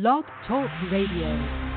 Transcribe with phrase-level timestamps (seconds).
[0.00, 1.67] Blog Talk Radio.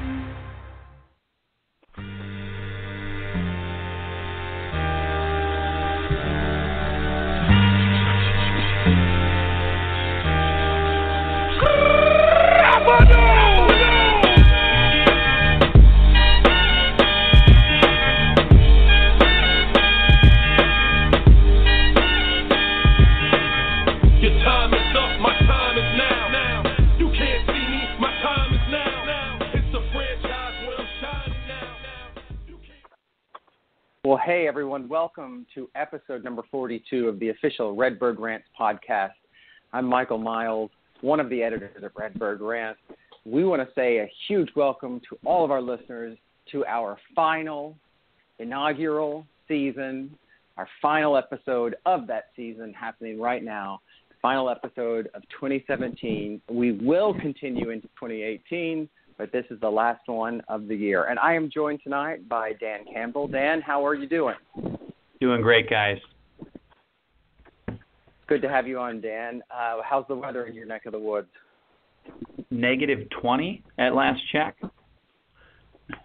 [34.11, 39.13] Well, hey everyone, welcome to episode number 42 of the official Redbird Rants podcast.
[39.71, 42.81] I'm Michael Miles, one of the editors of Redbird Rants.
[43.23, 46.17] We want to say a huge welcome to all of our listeners
[46.51, 47.77] to our final
[48.37, 50.13] inaugural season,
[50.57, 53.79] our final episode of that season happening right now,
[54.21, 56.41] final episode of 2017.
[56.51, 58.89] We will continue into 2018,
[59.21, 61.03] but this is the last one of the year.
[61.03, 63.27] And I am joined tonight by Dan Campbell.
[63.27, 64.34] Dan, how are you doing?
[65.20, 66.00] Doing great, guys.
[68.26, 69.44] Good to have you on, Dan.
[69.52, 71.28] Uh, how's the weather in your neck of the woods?
[72.50, 74.58] Negative 20 at last check.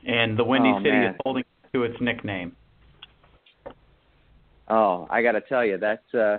[0.06, 1.14] And the Windy Oh, City man.
[1.14, 2.54] is holding to its nickname.
[4.68, 6.36] Oh, I got to tell you, that's uh,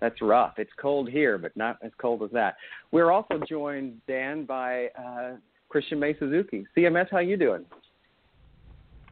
[0.00, 0.54] that's rough.
[0.58, 2.56] It's cold here, but not as cold as that.
[2.90, 5.34] We're also joined, Dan, by uh,
[5.72, 6.66] Christian May Suzuki.
[6.76, 7.64] CMS, how you doing?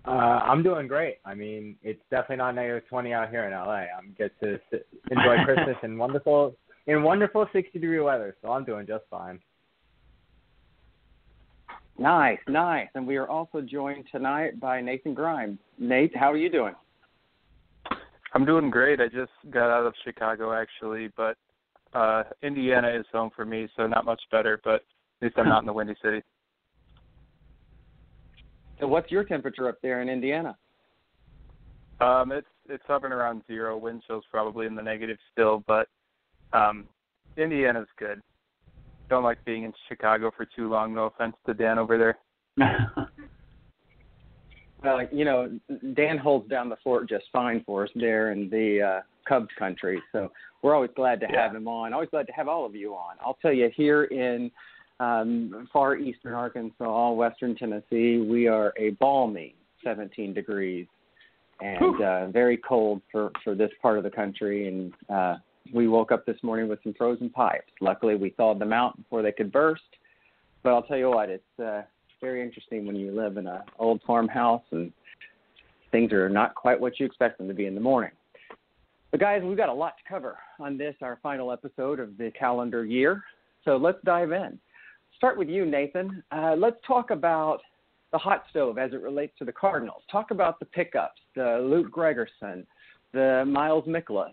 [0.05, 1.17] Uh, I'm doing great.
[1.25, 3.86] I mean, it's definitely not negative 20 out here in LA.
[3.97, 6.55] I'm get to sit, enjoy Christmas in wonderful
[6.86, 9.41] in wonderful 60 degree weather, so I'm doing just fine.
[11.98, 12.89] Nice, nice.
[12.95, 15.58] And we are also joined tonight by Nathan Grimes.
[15.78, 16.74] Nate, how are you doing?
[18.34, 19.00] I'm doing great.
[19.00, 21.36] I just got out of Chicago actually, but
[21.95, 24.83] uh Indiana is home for me, so not much better, but
[25.20, 26.22] at least I'm not in the Windy City.
[28.81, 30.56] So, what's your temperature up there in Indiana?
[32.00, 33.77] Um it's it's hovering around zero.
[33.77, 35.89] Wind chill's probably in the negative still, but
[36.52, 36.86] um
[37.36, 38.20] Indiana's good.
[39.08, 42.18] Don't like being in Chicago for too long, no offense to Dan over there.
[44.83, 45.58] Well, you know,
[45.95, 50.02] Dan holds down the fort just fine for us there in the uh, Cubs country.
[50.12, 51.92] So we're always glad to have him on.
[51.92, 53.17] Always glad to have all of you on.
[53.20, 54.51] I'll tell you, here in
[55.00, 60.86] um, far eastern Arkansas, western Tennessee, we are a balmy 17 degrees
[61.61, 64.68] and uh, very cold for, for this part of the country.
[64.68, 65.36] And uh,
[65.72, 67.72] we woke up this morning with some frozen pipes.
[67.80, 69.83] Luckily, we thawed them out before they could burst.
[70.62, 71.82] But I'll tell you what, it's uh,
[72.20, 74.92] very interesting when you live in an old farmhouse and
[75.90, 78.12] things are not quite what you expect them to be in the morning.
[79.11, 82.30] But guys, we've got a lot to cover on this, our final episode of the
[82.38, 83.24] calendar year.
[83.64, 84.58] So let's dive in.
[85.20, 86.23] Start with you, Nathan.
[86.33, 87.58] Uh, let's talk about
[88.11, 90.01] the hot stove as it relates to the Cardinals.
[90.11, 92.64] Talk about the pickups, the Luke Gregerson,
[93.13, 94.33] the Miles Mikolas,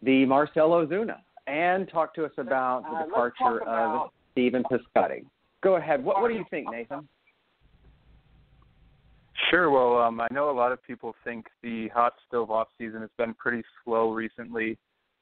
[0.00, 5.26] the Marcell Ozuna, and talk to us about the departure of Steven Piscotty.
[5.62, 6.02] Go ahead.
[6.02, 7.06] What, what do you think, Nathan?
[9.50, 9.68] Sure.
[9.68, 13.10] Well, um, I know a lot of people think the hot stove off season has
[13.18, 14.78] been pretty slow recently,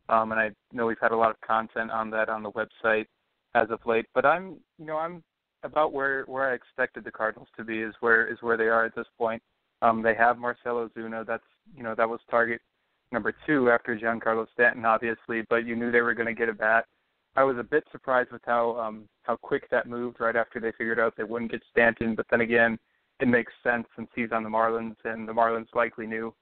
[0.09, 3.07] um, and I know we've had a lot of content on that on the website
[3.55, 4.07] as of late.
[4.15, 5.23] But I'm, you know, I'm
[5.63, 8.85] about where where I expected the Cardinals to be is where is where they are
[8.85, 9.43] at this point.
[9.81, 11.27] Um, they have Marcell Ozuna.
[11.27, 11.43] That's
[11.77, 12.61] you know that was target
[13.13, 16.55] number two after Giancarlo Stanton, obviously, but you knew they were going to get a
[16.55, 16.87] bat.
[17.37, 20.73] I was a bit surprised with how um, how quick that moved right after they
[20.73, 22.79] figured out they wouldn't get Stanton, but then again
[23.21, 26.35] it makes sense since he's on the Marlins, and the Marlins likely knew,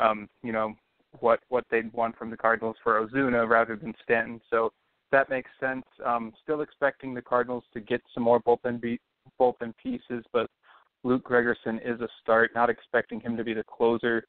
[0.00, 0.74] um, you know,
[1.20, 4.40] what what they'd want from the Cardinals for Ozuna rather than Stanton.
[4.50, 4.72] So
[5.12, 5.84] that makes sense.
[6.04, 9.00] Um, still expecting the Cardinals to get some more bullpen be-
[9.40, 10.48] bullpen pieces, but
[11.04, 12.50] Luke Gregerson is a start.
[12.54, 14.24] Not expecting him to be the closer,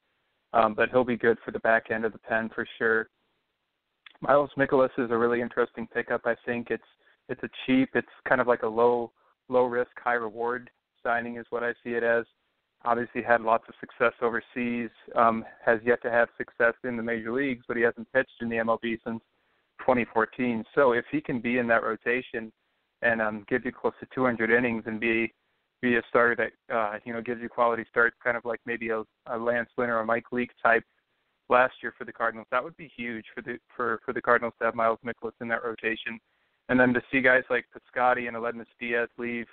[0.52, 3.08] um, but he'll be good for the back end of the pen for sure.
[4.20, 6.22] Miles Mikolas is a really interesting pickup.
[6.24, 6.82] I think it's
[7.28, 7.90] it's a cheap.
[7.94, 9.12] It's kind of like a low
[9.48, 10.70] low risk, high reward
[11.02, 12.24] signing is what I see it as.
[12.84, 17.32] Obviously had lots of success overseas, um, has yet to have success in the major
[17.32, 19.20] leagues, but he hasn't pitched in the MLB since
[19.88, 20.64] 2014.
[20.74, 22.52] So if he can be in that rotation
[23.00, 25.32] and um, give you close to 200 innings and be
[25.80, 28.90] be a starter that uh, you know gives you quality starts, kind of like maybe
[28.90, 30.82] a, a Lance Lynn or a Mike Leake type
[31.48, 34.54] last year for the Cardinals, that would be huge for the for for the Cardinals
[34.58, 36.18] to have Miles Mikolas in that rotation.
[36.68, 39.46] And then to see guys like Piscotty and Aledmys Diaz leave,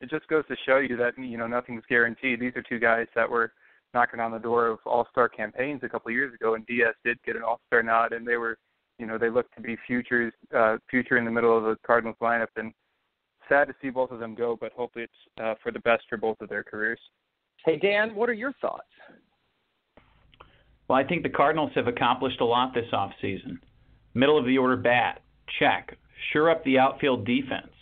[0.00, 2.40] it just goes to show you that you know nothing's guaranteed.
[2.40, 3.52] These are two guys that were
[3.92, 7.16] knocking on the door of all-star campaigns a couple of years ago, and Diaz did
[7.24, 8.58] get an all-star nod, and they were,
[8.98, 12.16] you know, they look to be futures, uh, future in the middle of the Cardinals
[12.22, 12.72] lineup, and
[13.48, 16.16] sad to see both of them go, but hopefully it's uh, for the best for
[16.16, 17.00] both of their careers.
[17.64, 18.88] Hey Dan, what are your thoughts?
[20.88, 23.58] Well, I think the Cardinals have accomplished a lot this offseason.
[24.12, 25.22] Middle of the order bat,
[25.58, 25.96] check.
[26.32, 27.72] Sure up the outfield defense.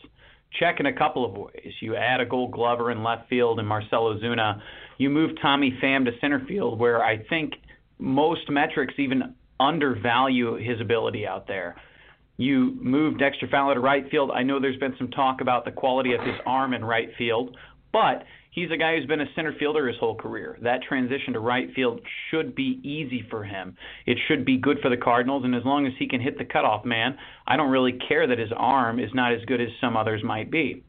[0.59, 1.73] Check in a couple of ways.
[1.81, 4.61] You add a gold glover in left field and Marcell Ozuna.
[4.99, 7.55] You move Tommy Pham to center field, where I think
[7.99, 11.77] most metrics even undervalue his ability out there.
[12.37, 14.31] You move Dexter Fowler to right field.
[14.35, 17.57] I know there's been some talk about the quality of his arm in right field,
[17.93, 20.59] but he's a guy who's been a center fielder his whole career.
[20.63, 22.01] That transition to right field
[22.31, 23.77] should be easy for him.
[24.07, 26.45] It should be good for the Cardinals, and as long as he can hit the
[26.45, 27.17] cutoff man,
[27.47, 30.51] I don't really care that his arm is not as good as some others might
[30.51, 30.85] be.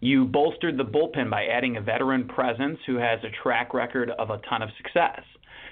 [0.00, 4.28] You bolstered the bullpen by adding a veteran presence who has a track record of
[4.28, 5.22] a ton of success.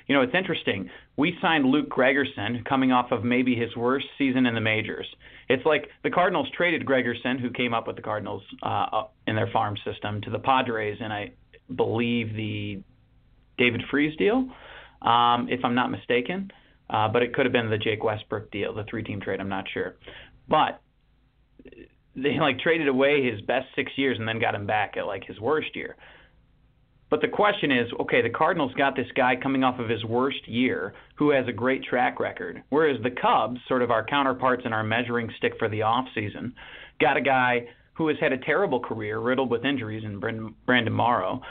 [0.07, 0.91] You know, it's interesting.
[1.17, 5.07] We signed Luke Gregerson coming off of maybe his worst season in the majors.
[5.49, 9.51] It's like the Cardinals traded Gregerson, who came up with the Cardinals uh, in their
[9.53, 11.33] farm system, to the Padres, and I
[11.75, 12.83] believe the
[13.59, 14.49] David Freese deal,
[15.03, 16.51] um, if I'm not mistaken.
[16.91, 19.41] Uh, but it could have been the Jake Westbrook deal, the three-team trade.
[19.41, 19.97] I'm not sure,
[20.49, 20.83] but
[22.15, 25.25] they like traded away his best six years and then got him back at like
[25.25, 25.97] his worst year.
[27.13, 30.49] But the question is, okay, the Cardinals got this guy coming off of his worst
[30.49, 34.73] year who has a great track record, whereas the Cubs, sort of our counterparts in
[34.73, 36.55] our measuring stick for the offseason,
[37.03, 41.43] got a guy who has had a terrible career, riddled with injuries, in Brandon Morrow,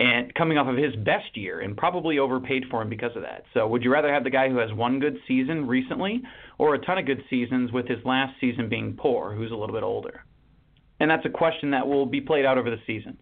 [0.00, 3.44] and coming off of his best year, and probably overpaid for him because of that.
[3.54, 6.20] So, would you rather have the guy who has one good season recently,
[6.58, 9.76] or a ton of good seasons with his last season being poor, who's a little
[9.76, 10.24] bit older?
[10.98, 13.18] And that's a question that will be played out over the season.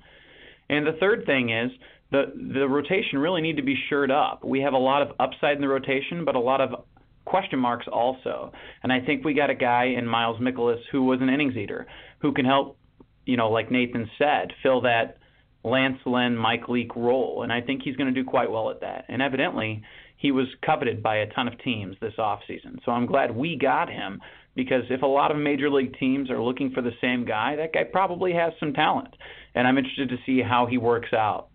[0.68, 1.70] And the third thing is
[2.10, 4.44] the the rotation really need to be shored up.
[4.44, 6.84] We have a lot of upside in the rotation, but a lot of
[7.24, 8.52] question marks also.
[8.82, 11.86] And I think we got a guy in Miles Mikolas who was an innings eater
[12.20, 12.78] who can help,
[13.24, 15.18] you know, like Nathan said, fill that
[15.64, 17.42] Lance Lynn, Mike Leake role.
[17.42, 19.06] And I think he's going to do quite well at that.
[19.08, 19.82] And evidently,
[20.16, 22.78] he was coveted by a ton of teams this offseason.
[22.84, 24.20] So I'm glad we got him
[24.54, 27.72] because if a lot of major league teams are looking for the same guy, that
[27.72, 29.14] guy probably has some talent.
[29.54, 31.48] And I'm interested to see how he works out.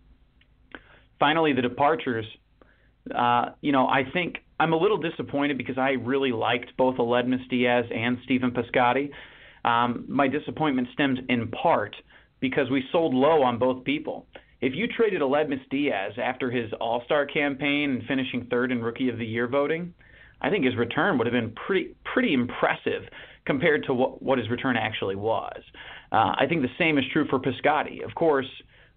[1.20, 2.26] Finally, the departures.
[3.14, 7.48] Uh, you know, I think I'm a little disappointed because I really liked both Aledmys
[7.50, 9.10] Diaz and Stephen Piscotty.
[9.66, 11.96] Um, my disappointment stems in part
[12.40, 14.28] because we sold low on both people.
[14.62, 19.10] If you traded Aledmys Diaz after his All Star campaign and finishing third in Rookie
[19.10, 19.94] of the Year voting,
[20.42, 23.04] I think his return would have been pretty pretty impressive
[23.50, 25.60] compared to what, what his return actually was.
[26.12, 28.06] Uh, I think the same is true for Piscotty.
[28.06, 28.46] Of course,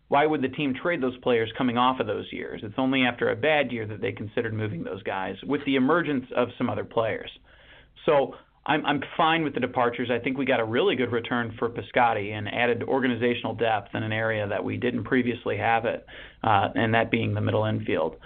[0.08, 2.60] why would the team trade those players coming off of those years?
[2.62, 6.26] It's only after a bad year that they considered moving those guys with the emergence
[6.36, 7.30] of some other players.
[8.04, 8.34] So
[8.66, 10.10] I'm I'm fine with the departures.
[10.12, 14.02] I think we got a really good return for Piscotty and added organizational depth in
[14.02, 16.04] an area that we didn't previously have it,
[16.44, 18.16] uh, and that being the middle infield.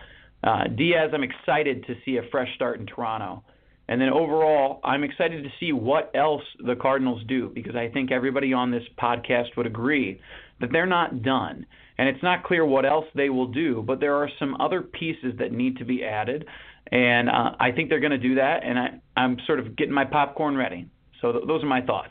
[0.43, 3.45] Uh, Diaz, I'm excited to see a fresh start in Toronto.
[3.89, 8.11] And then overall, I'm excited to see what else the Cardinals do because I think
[8.11, 10.21] everybody on this podcast would agree
[10.61, 11.67] that they're not done.
[11.99, 15.35] And it's not clear what else they will do, but there are some other pieces
[15.39, 16.47] that need to be added.
[16.93, 18.65] And uh, I think they're going to do that.
[18.65, 20.89] And I, I'm sort of getting my popcorn ready.
[21.21, 22.11] So th- those are my thoughts.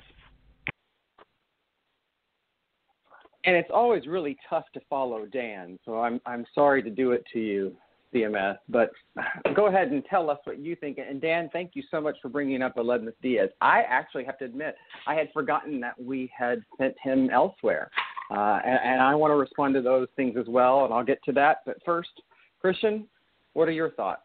[3.45, 7.23] And it's always really tough to follow Dan, so I'm I'm sorry to do it
[7.33, 7.75] to you.
[8.13, 8.57] CMS.
[8.69, 8.91] But
[9.55, 10.97] go ahead and tell us what you think.
[10.97, 13.49] And Dan, thank you so much for bringing up Aledmys Diaz.
[13.61, 14.75] I actually have to admit,
[15.07, 17.89] I had forgotten that we had sent him elsewhere.
[18.31, 21.23] Uh, and, and I want to respond to those things as well, and I'll get
[21.25, 21.57] to that.
[21.65, 22.09] But first,
[22.59, 23.07] Christian,
[23.53, 24.21] what are your thoughts?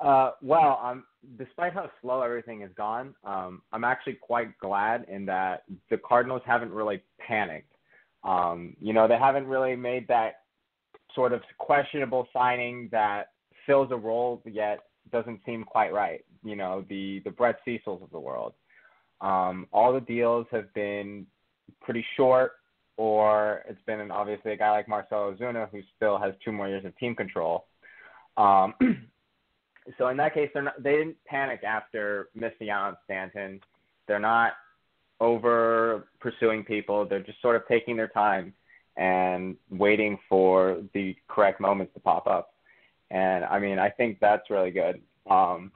[0.00, 1.02] Uh, well,
[1.38, 6.42] despite how slow everything has gone, um, I'm actually quite glad in that the Cardinals
[6.44, 7.72] haven't really panicked.
[8.24, 10.43] Um, you know, they haven't really made that
[11.14, 13.28] sort of questionable signing that
[13.66, 14.80] fills a role yet
[15.12, 16.24] doesn't seem quite right.
[16.42, 18.54] You know, the the Brett Cecils of the world.
[19.20, 21.26] Um, all the deals have been
[21.80, 22.52] pretty short,
[22.96, 26.68] or it's been an, obviously a guy like Marcell Ozuna who still has two more
[26.68, 27.66] years of team control.
[28.36, 28.74] Um,
[29.98, 33.60] so in that case, they're not, they didn't panic after missing out on Stanton.
[34.06, 34.52] They're not
[35.20, 37.06] over pursuing people.
[37.06, 38.52] They're just sort of taking their time
[38.96, 42.54] and waiting for the correct moments to pop up.
[43.10, 45.00] And I mean, I think that's really good.
[45.28, 45.72] Um,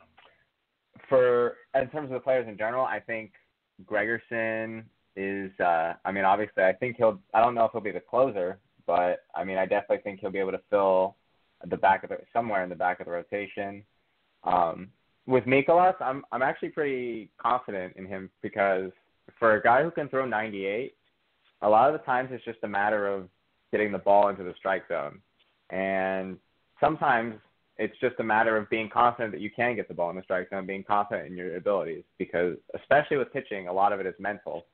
[1.08, 3.32] for in terms of the players in general, I think
[3.84, 4.84] Gregerson
[5.16, 5.50] is.
[5.60, 7.18] Uh, I mean, obviously, I think he'll.
[7.34, 10.30] I don't know if he'll be the closer, but I mean, I definitely think he'll
[10.30, 11.16] be able to fill
[11.66, 13.82] the back of the somewhere in the back of the rotation.
[14.44, 14.88] Um,
[15.26, 18.90] with Mikolas, I'm I'm actually pretty confident in him because
[19.38, 20.94] for a guy who can throw 98,
[21.62, 23.28] a lot of the times it's just a matter of
[23.72, 25.20] getting the ball into the strike zone.
[25.70, 26.38] And
[26.80, 27.34] sometimes
[27.76, 30.22] it's just a matter of being confident that you can get the ball in the
[30.22, 34.06] strike zone, being confident in your abilities, because especially with pitching, a lot of it
[34.06, 34.66] is mental.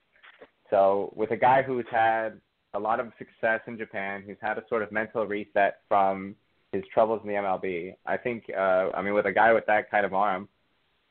[0.71, 2.41] So with a guy who's had
[2.73, 6.35] a lot of success in Japan, who's had a sort of mental reset from
[6.73, 9.91] his troubles in the MLB, I think, uh, I mean, with a guy with that
[9.91, 10.49] kind of arm,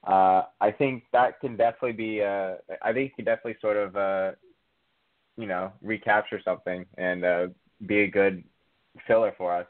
[0.06, 3.96] uh, I think that can definitely be, uh, I think he can definitely sort of,
[3.96, 4.32] uh,
[5.38, 7.48] you know, recapture something and uh,
[7.86, 8.44] be a good
[9.08, 9.66] filler for us.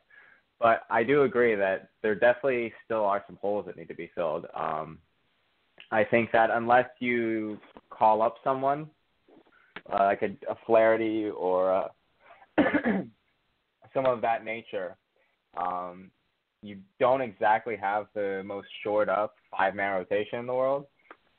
[0.60, 4.12] But I do agree that there definitely still are some holes that need to be
[4.16, 4.46] filled.
[4.56, 5.00] Um,
[5.92, 8.90] I think that unless you call up someone
[9.92, 11.90] uh, like a, a Flaherty or a
[13.94, 14.96] some of that nature,
[15.58, 16.10] um,
[16.62, 20.86] you don't exactly have the most shored up five man rotation in the world.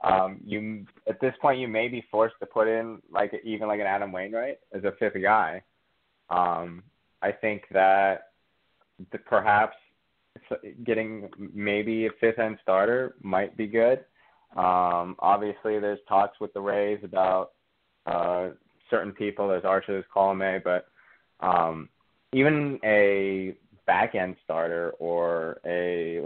[0.04, 3.80] Um, you at this point you may be forced to put in like even like
[3.80, 5.62] an Adam Wainwright as a fifth guy.
[6.28, 6.82] Um,
[7.22, 8.28] I think that
[9.12, 9.76] the, perhaps
[10.84, 14.04] getting maybe a fifth end starter might be good.
[14.56, 17.52] Um, obviously, there's talks with the Rays about
[18.06, 18.48] uh,
[18.90, 19.48] certain people.
[19.48, 20.86] There's Archer, there's Colome, but
[21.40, 21.88] um,
[22.32, 23.56] even a
[23.86, 26.22] back end starter or a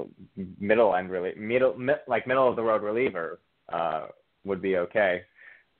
[0.60, 3.40] middle end really middle mi- like middle of the road reliever
[3.72, 4.06] uh,
[4.44, 5.22] would be okay.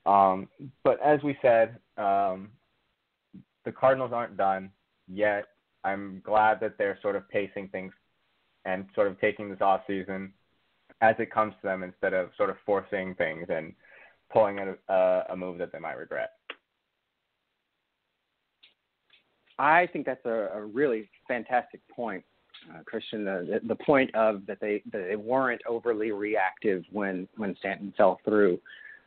[0.07, 0.49] Um,
[0.85, 2.50] but as we said, um,
[3.64, 4.71] the Cardinals aren't done
[5.07, 5.45] yet.
[5.85, 7.92] I'm glad that they're sort of pacing things
[8.64, 10.33] and sort of taking this off season
[11.00, 13.73] as it comes to them instead of sort of forcing things and
[14.33, 16.30] pulling a, a, a move that they might regret.
[19.59, 22.25] I think that's a, a really fantastic point,
[22.74, 23.24] uh, Christian.
[23.24, 28.20] The, the point of that they that they weren't overly reactive when when Stanton fell
[28.24, 28.58] through.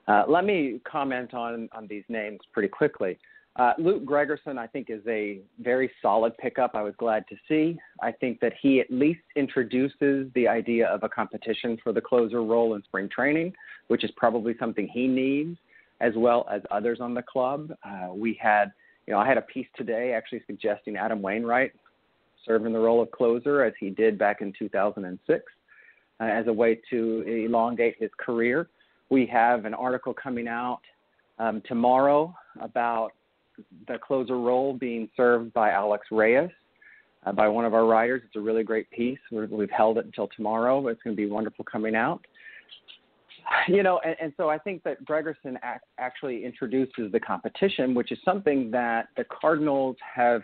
[0.08, 3.18] Uh, let me comment on on these names pretty quickly.
[3.58, 6.72] Uh, Luke Gregerson, I think, is a very solid pickup.
[6.74, 7.78] I was glad to see.
[8.02, 12.44] I think that he at least introduces the idea of a competition for the closer
[12.44, 13.54] role in spring training,
[13.90, 15.58] which is probably something he needs,
[16.00, 17.74] as well as others on the club.
[17.84, 18.72] Uh, we had,
[19.06, 21.74] you know, I had a piece today actually suggesting Adam Wainwright
[22.46, 25.44] serve in the role of closer as he did back in 2006
[26.20, 28.70] uh, as a way to elongate his career.
[29.10, 30.82] We have an article coming out
[31.40, 33.12] um, tomorrow about
[33.88, 36.50] the closer role being served by Alex Reyes,
[37.26, 38.22] uh, by one of our writers.
[38.26, 39.20] It's a really great piece.
[39.32, 42.26] we have held it until tomorrow, it's going to be wonderful coming out.
[43.68, 48.12] You know, and, and so I think that Gregerson ac- actually introduces the competition, which
[48.12, 50.42] is something that the Cardinals have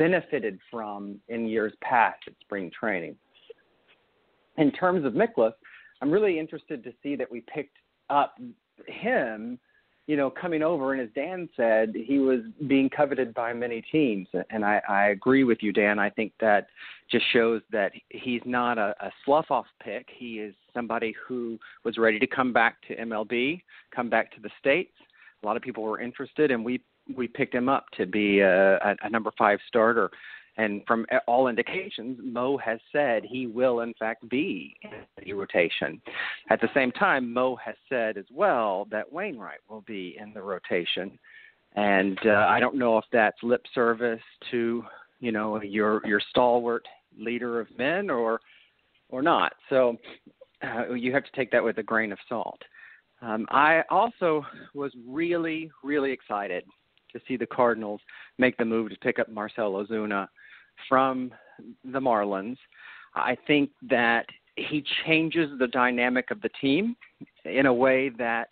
[0.00, 3.14] benefited from in years past at spring training.
[4.56, 5.52] In terms of Mikolas,
[6.00, 7.76] I'm really interested to see that we picked
[8.08, 8.34] up
[8.86, 9.58] him
[10.06, 14.26] you know, coming over, and as Dan said, he was being coveted by many teams,
[14.50, 16.00] and I, I agree with you, Dan.
[16.00, 16.66] I think that
[17.08, 20.08] just shows that he's not a, a slough off pick.
[20.12, 23.62] He is somebody who was ready to come back to MLB,
[23.94, 24.90] come back to the states.
[25.44, 26.80] A lot of people were interested, and we
[27.16, 30.10] we picked him up to be a, a, a number five starter.
[30.56, 34.90] And from all indications, Mo has said he will, in fact, be in
[35.24, 36.02] the rotation.
[36.50, 40.42] At the same time, Mo has said as well that Wainwright will be in the
[40.42, 41.18] rotation.
[41.76, 44.84] And uh, I don't know if that's lip service to,
[45.20, 46.84] you know, your your stalwart
[47.16, 48.40] leader of men or
[49.08, 49.52] or not.
[49.68, 49.96] So
[50.62, 52.60] uh, you have to take that with a grain of salt.
[53.22, 56.64] Um, I also was really, really excited
[57.12, 58.00] to see the Cardinals
[58.38, 60.28] make the move to pick up Marcell Ozuna
[60.88, 61.32] from
[61.84, 62.56] the Marlins.
[63.14, 64.26] I think that
[64.56, 66.96] he changes the dynamic of the team
[67.44, 68.48] in a way that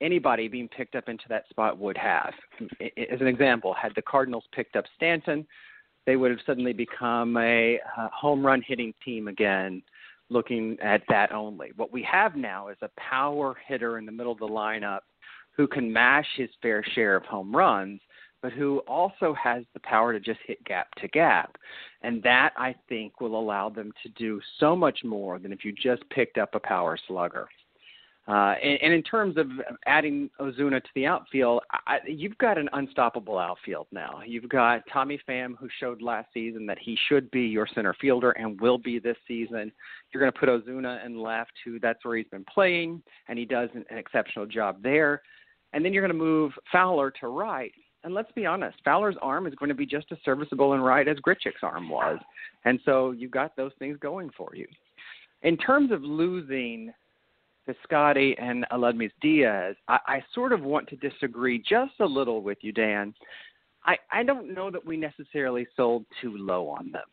[0.00, 2.32] anybody being picked up into that spot would have.
[2.80, 5.46] As an example, had the Cardinals picked up Stanton,
[6.06, 7.78] they would have suddenly become a
[8.12, 9.82] home run hitting team again,
[10.30, 11.72] looking at that only.
[11.76, 15.00] What we have now is a power hitter in the middle of the lineup
[15.58, 18.00] who can mash his fair share of home runs
[18.42, 21.56] but who also has the power to just hit gap to gap.
[22.02, 25.72] And that, I think, will allow them to do so much more than if you
[25.72, 27.48] just picked up a power slugger.
[28.28, 29.46] Uh, and, and in terms of
[29.86, 34.20] adding Ozuna to the outfield, I, you've got an unstoppable outfield now.
[34.24, 38.32] You've got Tommy Pham, who showed last season that he should be your center fielder
[38.32, 39.72] and will be this season.
[40.12, 43.46] You're going to put Ozuna in left, who that's where he's been playing, and he
[43.46, 45.22] does an, an exceptional job there.
[45.72, 47.72] And then you're going to move Fowler to right,
[48.04, 51.08] and let's be honest, Fowler's arm is going to be just as serviceable and right
[51.08, 52.18] as Grichuk's arm was.
[52.64, 54.66] And so you've got those things going for you.
[55.42, 56.92] In terms of losing
[57.68, 62.58] Piscotty and Aledmys Diaz, I, I sort of want to disagree just a little with
[62.62, 63.14] you, Dan.
[63.84, 67.06] I, I don't know that we necessarily sold too low on them.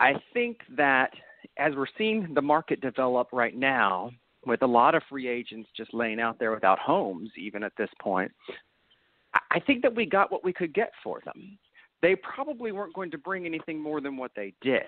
[0.00, 1.10] I think that
[1.56, 4.10] as we're seeing the market develop right now,
[4.48, 7.90] with a lot of free agents just laying out there without homes, even at this
[8.00, 8.32] point,
[9.50, 11.58] I think that we got what we could get for them.
[12.00, 14.82] They probably weren't going to bring anything more than what they did.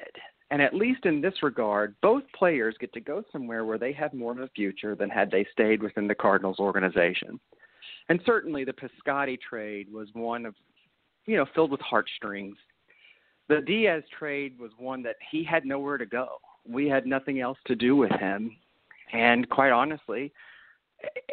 [0.50, 4.12] And at least in this regard, both players get to go somewhere where they have
[4.12, 7.38] more of a future than had they stayed within the Cardinals organization.
[8.08, 10.54] And certainly the Piscotty trade was one of,
[11.26, 12.56] you know, filled with heartstrings.
[13.48, 16.38] The Diaz trade was one that he had nowhere to go.
[16.68, 18.56] We had nothing else to do with him.
[19.12, 20.32] And quite honestly,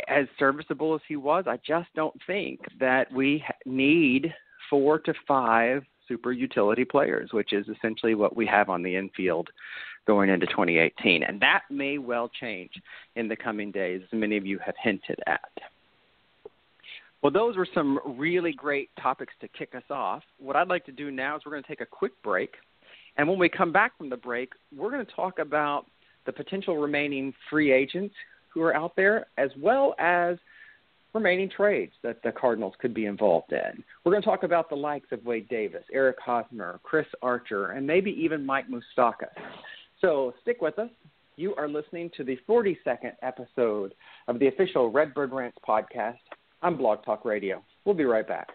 [0.07, 4.33] as serviceable as he was, I just don't think that we need
[4.69, 9.49] four to five super utility players, which is essentially what we have on the infield
[10.05, 11.23] going into 2018.
[11.23, 12.71] And that may well change
[13.15, 15.41] in the coming days, as many of you have hinted at.
[17.21, 20.23] Well, those were some really great topics to kick us off.
[20.39, 22.51] What I'd like to do now is we're going to take a quick break.
[23.17, 25.87] And when we come back from the break, we're going to talk about
[26.27, 28.13] the potential remaining free agents
[28.53, 30.37] who are out there, as well as
[31.15, 33.83] remaining trades that the Cardinals could be involved in.
[34.03, 37.87] We're going to talk about the likes of Wade Davis, Eric Hosmer, Chris Archer, and
[37.87, 39.33] maybe even Mike Moustakas.
[40.01, 40.91] So stick with us.
[41.37, 43.93] You are listening to the 42nd episode
[44.27, 46.17] of the official Redbird Rants podcast
[46.61, 47.63] on Blog Talk Radio.
[47.85, 48.49] We'll be right back.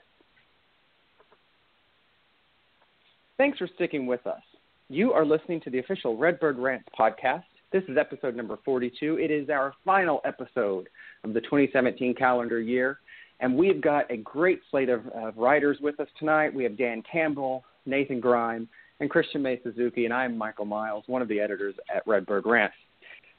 [3.38, 4.42] Thanks for sticking with us.
[4.88, 7.44] You are listening to the official Redbird Rants podcast.
[7.72, 9.18] This is episode number 42.
[9.18, 10.90] It is our final episode
[11.24, 12.98] of the 2017 calendar year.
[13.40, 16.52] And we've got a great slate of, of writers with us tonight.
[16.52, 18.68] We have Dan Campbell, Nathan Grime,
[19.00, 22.74] and Christian May Suzuki, and I'm Michael Miles, one of the editors at Redbird Rants.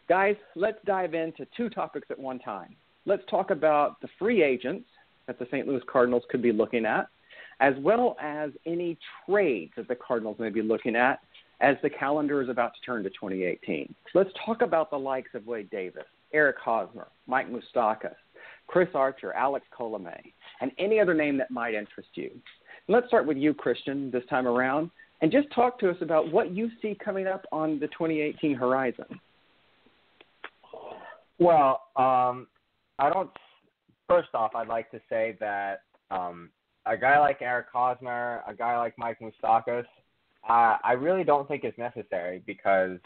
[0.09, 2.75] Guys, let's dive into two topics at one time.
[3.05, 4.87] Let's talk about the free agents
[5.27, 5.67] that the St.
[5.67, 7.07] Louis Cardinals could be looking at,
[7.59, 8.97] as well as any
[9.27, 11.19] trades that the Cardinals may be looking at
[11.63, 13.95] as the calendar is about to turn to 2018.
[14.13, 18.15] Let's talk about the likes of Wade Davis, Eric Hosmer, Mike Moustakas,
[18.67, 22.29] Chris Archer, Alex Colome, and any other name that might interest you.
[22.89, 26.51] let's start with you, Christian, this time around, and just talk to us about what
[26.51, 29.05] you see coming up on the 2018 horizon.
[31.39, 32.47] Well, um,
[32.99, 33.29] I don't.
[34.09, 36.49] First off, I'd like to say that um,
[36.85, 39.85] a guy like Eric Hosmer, a guy like Mike Moustakas,
[40.47, 42.99] uh, I really don't think it's necessary because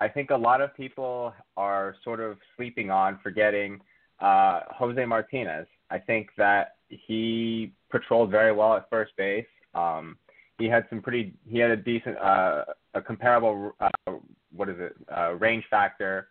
[0.00, 3.80] I think a lot of people are sort of sleeping on forgetting
[4.20, 5.66] uh, Jose Martinez.
[5.90, 9.46] I think that he patrolled very well at first base.
[9.74, 10.16] Um,
[10.58, 14.12] he had some pretty, he had a decent, uh, a comparable, uh,
[14.54, 16.28] what is it, uh, range factor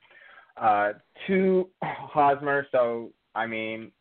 [0.58, 0.94] uh,
[1.28, 2.68] to Hosmer.
[2.72, 3.92] So I mean,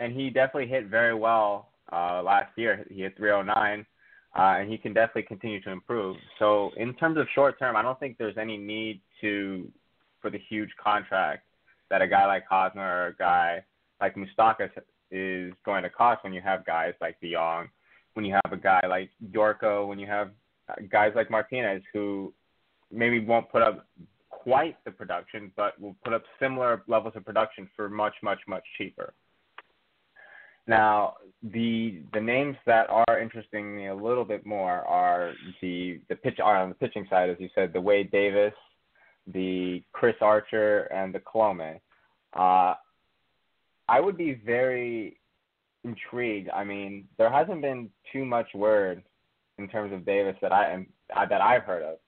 [0.00, 2.84] and he definitely hit very well uh, last year.
[2.90, 3.86] He hit 309
[4.36, 6.16] uh, and he can definitely continue to improve.
[6.38, 9.70] So in terms of short term, I don't think there's any need to
[10.20, 11.44] for the huge contract
[11.90, 13.62] that a guy like Hosmer or a guy
[14.00, 14.70] like Moustakas
[15.10, 17.68] is going to cost when you have guys like DeJong,
[18.14, 20.30] when you have a guy like Gyorko, when you have
[20.90, 22.32] guys like Martinez who
[22.90, 23.86] maybe won't put up
[24.30, 28.64] quite the production, but will put up similar levels of production for much, much, much
[28.76, 29.14] cheaper.
[30.66, 31.14] Now,
[31.52, 36.38] the the names that are interesting me a little bit more are the the pitch
[36.42, 38.54] are on the pitching side, as you said, the Wade Davis,
[39.26, 41.80] the Chris Archer, and the Colome.
[42.32, 42.74] Uh,
[43.88, 45.18] I would be very
[45.84, 46.48] intrigued.
[46.48, 49.02] I mean, there hasn't been too much word
[49.58, 51.98] in terms of Davis that I am uh, that I've heard of.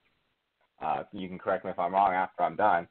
[0.82, 2.88] Uh, you can correct me if I'm wrong after I'm done.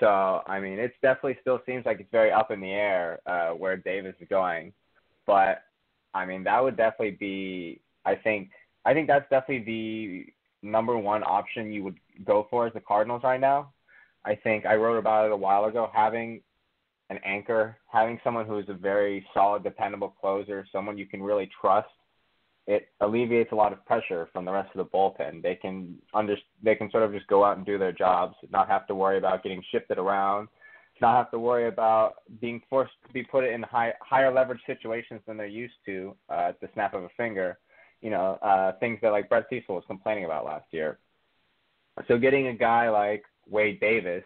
[0.00, 3.50] So, I mean, it definitely still seems like it's very up in the air uh,
[3.50, 4.72] where Davis is going.
[5.30, 5.62] But
[6.12, 7.80] I mean, that would definitely be.
[8.04, 8.50] I think.
[8.84, 13.22] I think that's definitely the number one option you would go for as the Cardinals
[13.22, 13.72] right now.
[14.24, 15.90] I think I wrote about it a while ago.
[15.94, 16.42] Having
[17.10, 21.48] an anchor, having someone who is a very solid, dependable closer, someone you can really
[21.60, 21.88] trust,
[22.66, 25.42] it alleviates a lot of pressure from the rest of the bullpen.
[25.42, 28.68] They can under they can sort of just go out and do their jobs, not
[28.68, 30.48] have to worry about getting shifted around,
[31.00, 35.20] not have to worry about being forced to be put in high, higher leverage situations
[35.26, 37.58] than they're used to uh, at the snap of a finger.
[38.00, 40.98] You know, uh, things that like Brett Cecil was complaining about last year.
[42.08, 44.24] So getting a guy like Wade Davis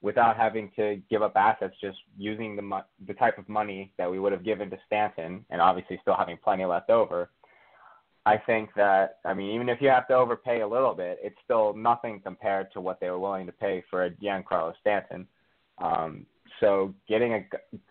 [0.00, 4.10] without having to give up assets, just using the mo- the type of money that
[4.10, 7.30] we would have given to Stanton, and obviously still having plenty left over.
[8.26, 11.38] I think that I mean, even if you have to overpay a little bit, it's
[11.44, 15.26] still nothing compared to what they were willing to pay for a Giancarlo Stanton.
[15.80, 16.26] Um,
[16.60, 17.44] so getting a,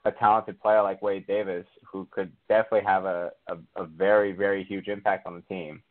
[0.06, 4.64] a talented player like Wade Davis, who could definitely have a, a, a very, very
[4.64, 5.82] huge impact on the team,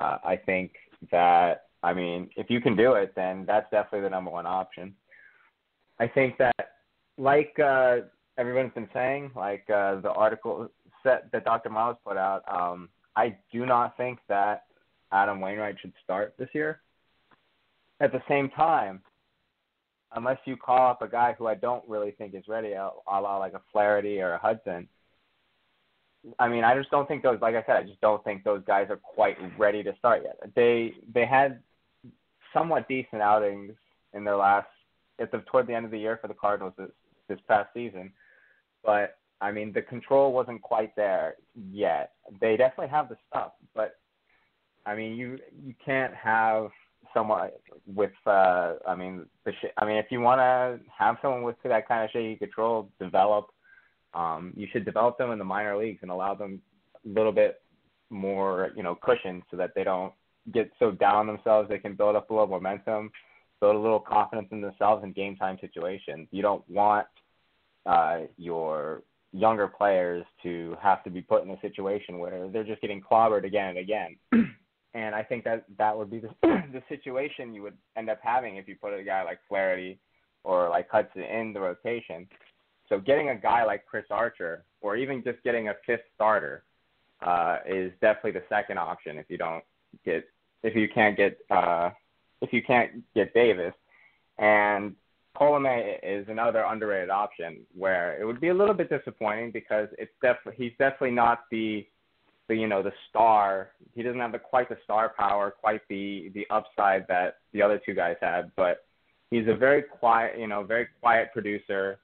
[0.00, 0.72] uh, I think
[1.10, 4.94] that, I mean, if you can do it, then that's definitely the number one option.
[5.98, 6.54] I think that,
[7.16, 7.98] like uh,
[8.36, 10.68] everyone's been saying, like uh, the article
[11.02, 11.70] set that Dr.
[11.70, 14.64] Miles put out, um, I do not think that
[15.12, 16.80] Adam Wainwright should start this year.
[18.00, 19.00] At the same time,
[20.14, 23.38] unless you call up a guy who I don't really think is ready, a la
[23.38, 24.88] like a Flaherty or a Hudson.
[26.38, 27.38] I mean, I just don't think those.
[27.40, 30.38] Like I said, I just don't think those guys are quite ready to start yet.
[30.54, 31.60] They they had
[32.52, 33.74] somewhat decent outings
[34.14, 34.68] in their last
[35.18, 36.90] at the toward the end of the year for the Cardinals this
[37.28, 38.12] this past season,
[38.84, 41.34] but I mean the control wasn't quite there
[41.70, 42.12] yet.
[42.40, 43.96] They definitely have the stuff, but
[44.86, 46.70] I mean you you can't have
[47.14, 47.50] someone
[47.86, 51.56] with uh I mean the sh- I mean if you want to have someone with
[51.64, 53.48] that kind of shaky control develop
[54.14, 56.60] um you should develop them in the minor leagues and allow them
[57.04, 57.60] a little bit
[58.10, 60.12] more you know cushion so that they don't
[60.52, 61.68] get so down on themselves.
[61.68, 63.10] They can build up a little momentum
[63.60, 66.28] build a little confidence in themselves in game time situations.
[66.30, 67.06] You don't want
[67.86, 72.80] uh your younger players to have to be put in a situation where they're just
[72.80, 74.16] getting clobbered again and again
[74.98, 78.56] And I think that that would be the the situation you would end up having
[78.56, 80.00] if you put a guy like Flaherty
[80.42, 82.26] or like Hudson in the rotation.
[82.88, 86.64] So getting a guy like Chris Archer, or even just getting a fifth starter,
[87.24, 89.62] uh, is definitely the second option if you don't
[90.04, 90.24] get
[90.64, 91.90] if you can't get uh,
[92.40, 93.74] if you can't get Davis.
[94.38, 94.96] And
[95.36, 100.10] Colome is another underrated option where it would be a little bit disappointing because it's
[100.22, 101.86] definitely he's definitely not the
[102.48, 103.70] the you know the star.
[103.94, 107.80] He doesn't have the quite the star power, quite the the upside that the other
[107.84, 108.50] two guys had.
[108.56, 108.84] But
[109.30, 111.98] he's a very quiet, you know, very quiet producer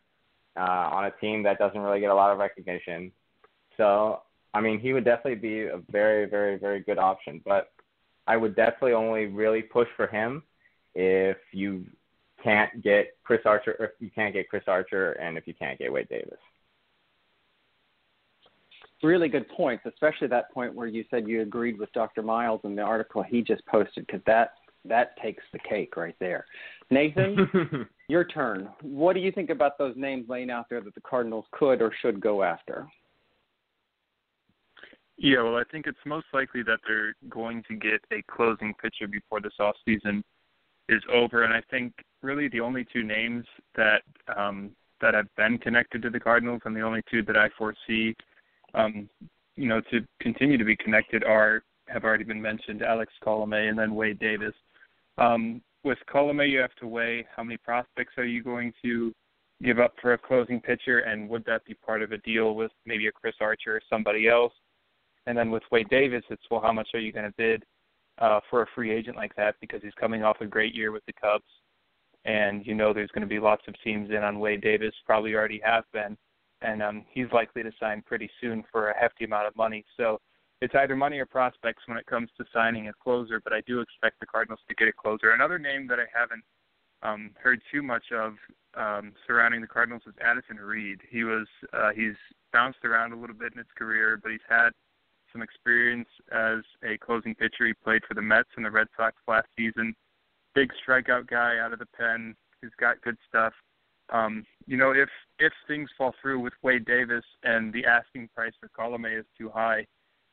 [0.57, 0.61] uh,
[0.93, 3.11] on a team that doesn't really get a lot of recognition.
[3.77, 4.21] So
[4.53, 7.41] I mean, he would definitely be a very very very good option.
[7.45, 7.73] But
[8.27, 10.43] I would definitely only really push for him
[10.95, 11.85] if you
[12.43, 15.93] can't get Chris Archer, if you can't get Chris Archer, and if you can't get
[15.93, 16.39] Wade Davis
[19.03, 22.23] really good points, especially that point where you said you agreed with Dr.
[22.23, 24.53] Miles in the article he just posted, because that
[24.87, 26.45] that takes the cake right there.
[26.91, 28.69] Nathan, your turn.
[28.83, 31.93] What do you think about those names laying out there that the Cardinals could or
[32.03, 32.87] should go after?
[35.17, 39.07] Yeah, well, I think it's most likely that they're going to get a closing pitcher
[39.07, 40.23] before this off season
[40.89, 44.03] is over, and I think really the only two names that
[44.37, 48.15] um, that have been connected to the Cardinals and the only two that I foresee
[48.75, 49.09] um,
[49.57, 53.79] you know, to continue to be connected are have already been mentioned, Alex Colome and
[53.79, 54.55] then Wade Davis.
[55.19, 59.13] Um, with Colome, you have to weigh how many prospects are you going to
[59.63, 62.73] give up for a closing pitcher, and would that be part of a deal with
[62.87, 64.53] maybe a Chris Archer or somebody else?
[65.27, 67.65] And then with Wade Davis, it's well, how much are you going to bid
[68.19, 71.05] uh, for a free agent like that because he's coming off a great year with
[71.07, 71.45] the Cubs,
[72.25, 75.35] and you know there's going to be lots of teams in on Wade Davis, probably
[75.35, 76.17] already have been
[76.65, 79.85] and um, he's likely to sign pretty soon for a hefty amount of money.
[79.97, 80.21] So
[80.61, 83.41] it's either money or prospects when it comes to signing a closer.
[83.43, 85.33] But I do expect the Cardinals to get a closer.
[85.33, 86.43] Another name that I haven't
[87.03, 88.35] um, heard too much of
[88.77, 91.01] um, surrounding the Cardinals is Addison Reed.
[91.11, 92.17] He was uh, he's
[92.53, 94.71] bounced around a little bit in his career, but he's had
[95.33, 97.67] some experience as a closing pitcher.
[97.67, 99.95] He played for the Mets and the Red Sox last season.
[100.55, 102.35] Big strikeout guy out of the pen.
[102.63, 103.53] He's got good stuff.
[104.13, 108.53] Um, you know, if if things fall through with Wade Davis and the asking price
[108.61, 109.87] for Colome is too high,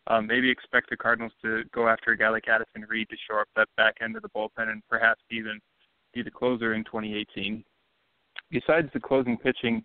[0.07, 3.41] um, maybe expect the Cardinals to go after a guy like Addison Reed to shore
[3.41, 5.59] up that back end of the bullpen and perhaps even
[6.13, 7.63] be the closer in 2018.
[8.49, 9.83] Besides the closing pitching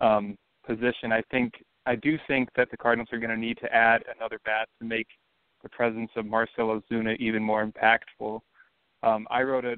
[0.00, 1.52] um, position, I think
[1.86, 4.86] I do think that the Cardinals are going to need to add another bat to
[4.86, 5.06] make
[5.62, 8.40] the presence of Marcell Ozuna even more impactful.
[9.02, 9.76] Um, I wrote a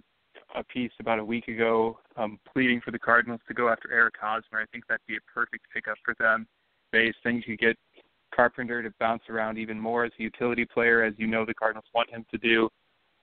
[0.54, 4.14] a piece about a week ago um, pleading for the Cardinals to go after Eric
[4.20, 4.60] Hosmer.
[4.60, 6.46] I think that'd be a perfect pickup for them.
[6.92, 7.76] Base then you get
[8.34, 11.86] Carpenter to bounce around even more as a utility player, as you know the Cardinals
[11.94, 12.68] want him to do.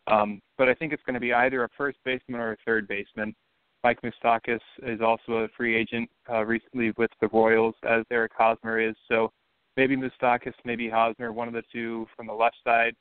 [0.07, 2.87] Um, but I think it's going to be either a first baseman or a third
[2.87, 3.35] baseman.
[3.83, 8.79] Mike Moustakas is also a free agent uh, recently with the Royals, as Eric Hosmer
[8.79, 8.95] is.
[9.07, 9.31] So
[9.77, 12.95] maybe Moustakas, maybe Hosmer, one of the two from the left side.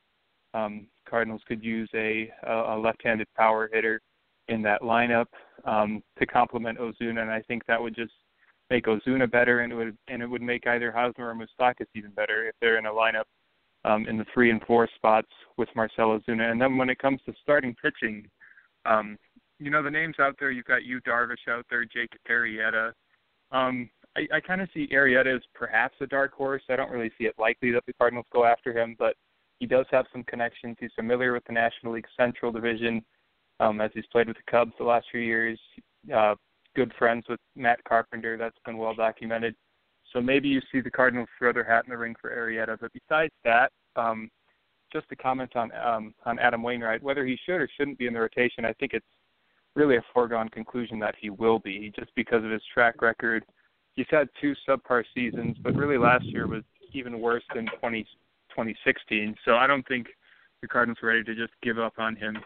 [0.55, 4.01] Um, Cardinals could use a, a left-handed power hitter
[4.49, 5.27] in that lineup
[5.65, 8.13] um, to complement Ozuna, and I think that would just
[8.71, 12.11] make Ozuna better, and it would and it would make either Hosmer or Moustakas even
[12.13, 13.25] better if they're in a lineup
[13.85, 16.51] um, in the three and four spots with Marcell Ozuna.
[16.51, 18.29] And then when it comes to starting pitching,
[18.85, 19.17] um,
[19.59, 20.51] you know the names out there.
[20.51, 22.93] You've got Yu Darvish out there, Jake Arrieta.
[23.51, 26.63] Um, I, I kind of see Arrieta as perhaps a dark horse.
[26.69, 29.15] I don't really see it likely that the Cardinals go after him, but
[29.59, 30.77] he does have some connections.
[30.79, 33.05] He's familiar with the National League Central Division,
[33.61, 35.59] um, as he's played with the Cubs the last few years.
[36.15, 36.35] Uh,
[36.75, 38.37] good friends with Matt Carpenter.
[38.37, 39.55] That's been well documented.
[40.13, 42.79] So maybe you see the Cardinals throw their hat in the ring for Arrieta.
[42.81, 44.31] But besides that, um,
[44.93, 48.15] just a comment on um, on Adam Wainwright, whether he should or shouldn't be in
[48.15, 49.05] the rotation, I think it's
[49.75, 53.45] really a foregone conclusion that he will be, just because of his track record.
[53.95, 56.63] He's had two subpar seasons, but really last year was
[56.95, 58.03] even worse than 20,
[58.51, 59.37] 2016.
[59.45, 60.07] So I don't think
[60.63, 62.39] the Cardinals are ready to just give up on him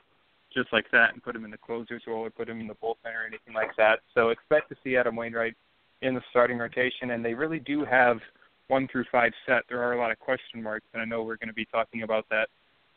[0.54, 2.74] just like that and put him in the closer's role or put him in the
[2.74, 4.00] bullpen or anything like that.
[4.14, 5.54] So expect to see Adam Wainwright
[6.02, 8.18] in the starting rotation, and they really do have
[8.68, 9.62] one through five set.
[9.68, 12.02] There are a lot of question marks, and I know we're going to be talking
[12.02, 12.48] about that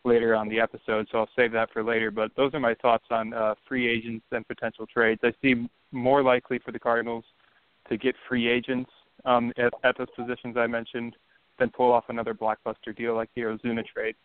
[0.03, 2.11] later on the episode, so I'll save that for later.
[2.11, 5.21] But those are my thoughts on uh, free agents and potential trades.
[5.23, 7.25] I see more likely for the Cardinals
[7.89, 8.89] to get free agents
[9.25, 11.15] um, at, at those positions I mentioned
[11.57, 14.15] than pull off another blockbuster deal like the Ozuna trade.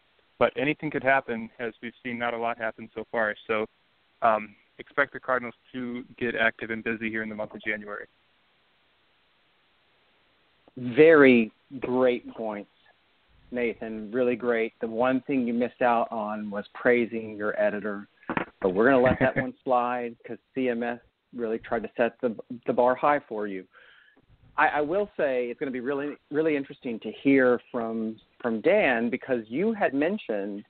[0.40, 3.36] But anything could happen, as we've seen not a lot happen so far.
[3.46, 3.66] So
[4.22, 8.06] um, expect the Cardinals to get active and busy here in the month of January.
[10.78, 12.70] Very great points,
[13.52, 14.10] Nathan.
[14.10, 14.72] Really great.
[14.80, 18.08] The one thing you missed out on was praising your editor,
[18.62, 21.00] but we're going to let that one slide because CMS
[21.36, 22.34] really tried to set the
[22.66, 23.64] the bar high for you.
[24.56, 28.60] I, I will say it's going to be really really interesting to hear from from
[28.60, 30.64] Dan because you had mentioned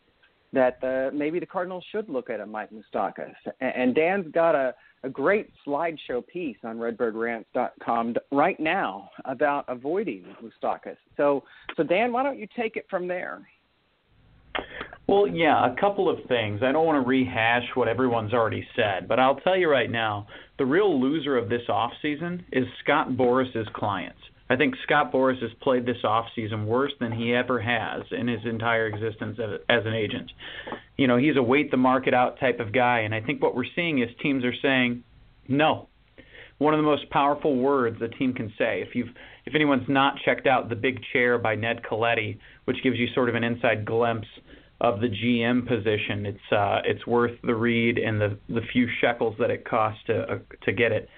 [0.52, 4.74] that uh, maybe the Cardinals should look at a Mike Moustakas, and, Dan's got a
[5.02, 10.96] a great slideshow piece on redbirdrants.com right now about avoiding Moustakas.
[11.16, 11.42] So,
[11.76, 13.40] so Dan, why don't you take it from there?
[15.06, 16.60] Well, yeah, a couple of things.
[16.62, 20.26] I don't want to rehash what everyone's already said, but I'll tell you right now,
[20.58, 24.20] the real loser of this off season is Scott Boras's clients.
[24.50, 28.26] I think Scott Boras has played this off season worse than he ever has in
[28.26, 30.32] his entire existence as, an agent.
[30.96, 33.54] You know, he's a wait the market out type of guy, and I think what
[33.54, 35.04] we're seeing is teams are saying
[35.46, 35.86] no.
[36.58, 38.82] One of the most powerful words a team can say.
[38.86, 39.08] If you've
[39.46, 43.28] if anyone's not checked out The Big Chair by Ned Colletti, which gives you sort
[43.28, 44.28] of an inside glimpse
[44.80, 46.26] of the GM position.
[46.26, 50.22] It's uh, it's worth the read and the the few shekels that it costs to
[50.22, 51.08] uh, to get it.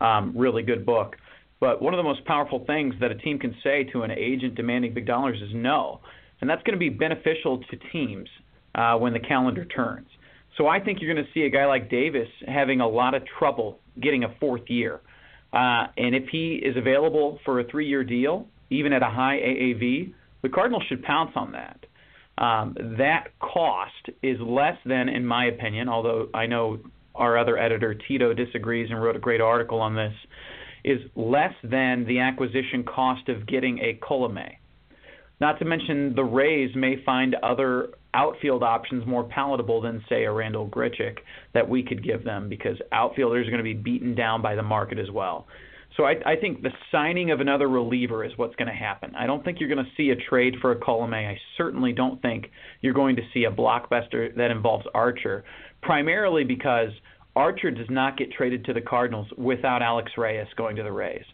[0.00, 1.16] Um, really good book.
[1.62, 4.56] But one of the most powerful things that a team can say to an agent
[4.56, 6.00] demanding big dollars is no,
[6.40, 8.28] and that's going to be beneficial to teams
[8.74, 10.08] uh, when the calendar turns.
[10.58, 13.22] So I think you're going to see a guy like Davis having a lot of
[13.38, 15.02] trouble getting a fourth year.
[15.52, 20.12] Uh, and if he is available for a three-year deal, even at a high AAV,
[20.42, 21.86] the Cardinals should pounce on that
[22.38, 26.80] um, that cost is less than, in my opinion, although I know
[27.14, 30.14] our other editor, Tito, disagrees and wrote a great article on this,
[30.84, 34.56] is less than the acquisition cost of getting a Colome.
[35.40, 40.32] Not to mention, the Rays may find other outfield options more palatable than, say, a
[40.32, 41.18] Randal Grichuk
[41.54, 44.62] that we could give them because outfielders are going to be beaten down by the
[44.62, 45.46] market as well.
[45.96, 49.14] So I, I think the signing of another reliever is what's going to happen.
[49.14, 51.12] I don't think you're going to see a trade for a Colome.
[51.14, 52.46] I certainly don't think
[52.80, 55.44] you're going to see a blockbuster that involves Archer,
[55.82, 56.90] primarily because
[57.34, 61.24] Archer does not get traded to the Cardinals without Alex Reyes going to the Rays.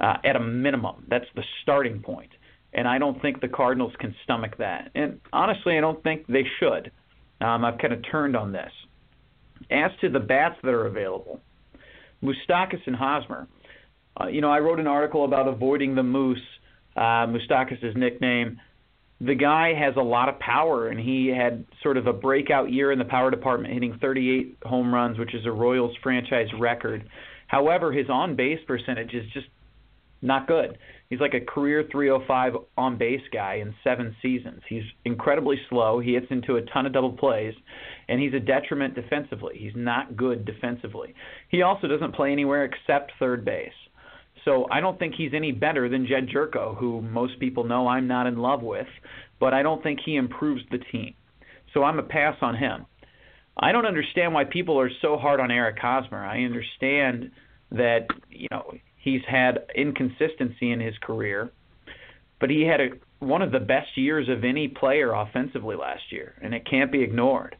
[0.00, 2.30] Uh, at a minimum, that's the starting point.
[2.72, 4.90] And I don't think the Cardinals can stomach that.
[4.94, 6.90] And honestly, I don't think they should.
[7.40, 8.72] Um, I've kind of turned on this.
[9.70, 11.40] As to the bats that are available,
[12.22, 13.48] Moustakas and Hosmer–
[14.20, 16.38] uh, you know, I wrote an article about avoiding the moose,
[16.96, 17.26] uh,
[17.96, 18.60] nickname.
[19.24, 22.92] The guy has a lot of power, and he had sort of a breakout year
[22.92, 27.08] in the power department, hitting 38 home runs, which is a Royals franchise record.
[27.46, 29.46] However, his on base percentage is just
[30.20, 30.78] not good.
[31.08, 34.62] He's like a career 305 on base guy in seven seasons.
[34.68, 36.00] He's incredibly slow.
[36.00, 37.54] He hits into a ton of double plays,
[38.08, 39.56] and he's a detriment defensively.
[39.58, 41.14] He's not good defensively.
[41.48, 43.72] He also doesn't play anywhere except third base.
[44.44, 48.06] So I don't think he's any better than Jedd Gyorko, who most people know I'm
[48.06, 48.86] not in love with,
[49.40, 51.14] but I don't think he improves the team.
[51.72, 52.86] So I'm a pass on him.
[53.56, 56.24] I don't understand why people are so hard on Eric Hosmer.
[56.24, 57.30] I understand
[57.70, 61.50] that you know he's had inconsistency in his career,
[62.40, 62.88] but he had a,
[63.20, 67.02] one of the best years of any player offensively last year, and it can't be
[67.02, 67.56] ignored.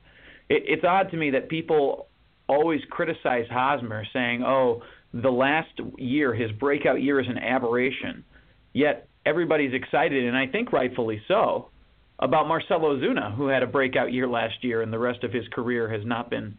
[0.48, 2.08] It, it's odd to me that people
[2.48, 4.82] always criticize Hosmer, saying, "Oh,
[5.14, 8.24] the last year, his breakout year, is an aberration.
[8.72, 11.70] Yet everybody's excited, and I think rightfully so,
[12.18, 15.46] about Marcell Ozuna, who had a breakout year last year, and the rest of his
[15.52, 16.58] career has not been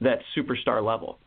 [0.00, 1.18] that superstar level.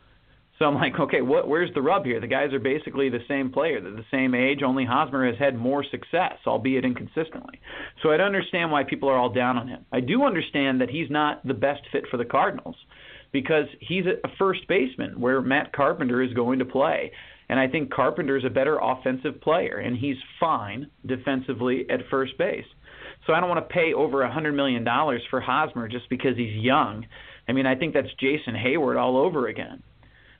[0.59, 1.47] So I'm like, okay, what?
[1.47, 2.19] Where's the rub here?
[2.19, 3.79] The guys are basically the same player.
[3.79, 4.63] They're the same age.
[4.63, 7.61] Only Hosmer has had more success, albeit inconsistently.
[8.01, 9.85] So I don't understand why people are all down on him.
[9.91, 12.75] I do understand that he's not the best fit for the Cardinals
[13.37, 17.11] because he's a first baseman where Matt Carpenter is going to play.
[17.49, 22.35] And I think Carpenter is a better offensive player, and he's fine defensively at first
[22.39, 22.65] base.
[23.27, 26.35] So I don't want to pay over a hundred million dollars for Hosmer just because
[26.35, 27.05] he's young.
[27.47, 29.83] I mean, I think that's Jason Heyward all over again.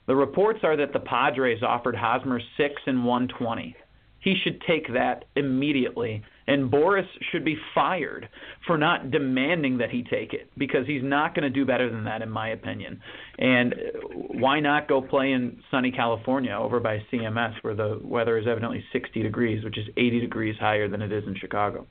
[0.08, 3.76] The reports are that the Padres offered Hosmer six and one twenty.
[4.18, 8.26] He should take that immediately, and Boras should be fired
[8.66, 12.04] for not demanding that he take it because he's not going to do better than
[12.04, 13.00] that, in my opinion.
[13.38, 13.74] And
[14.12, 18.82] why not go play in sunny California over by CMS where the weather is evidently
[18.94, 21.86] 60 degrees, which is 80 degrees higher than it is in Chicago?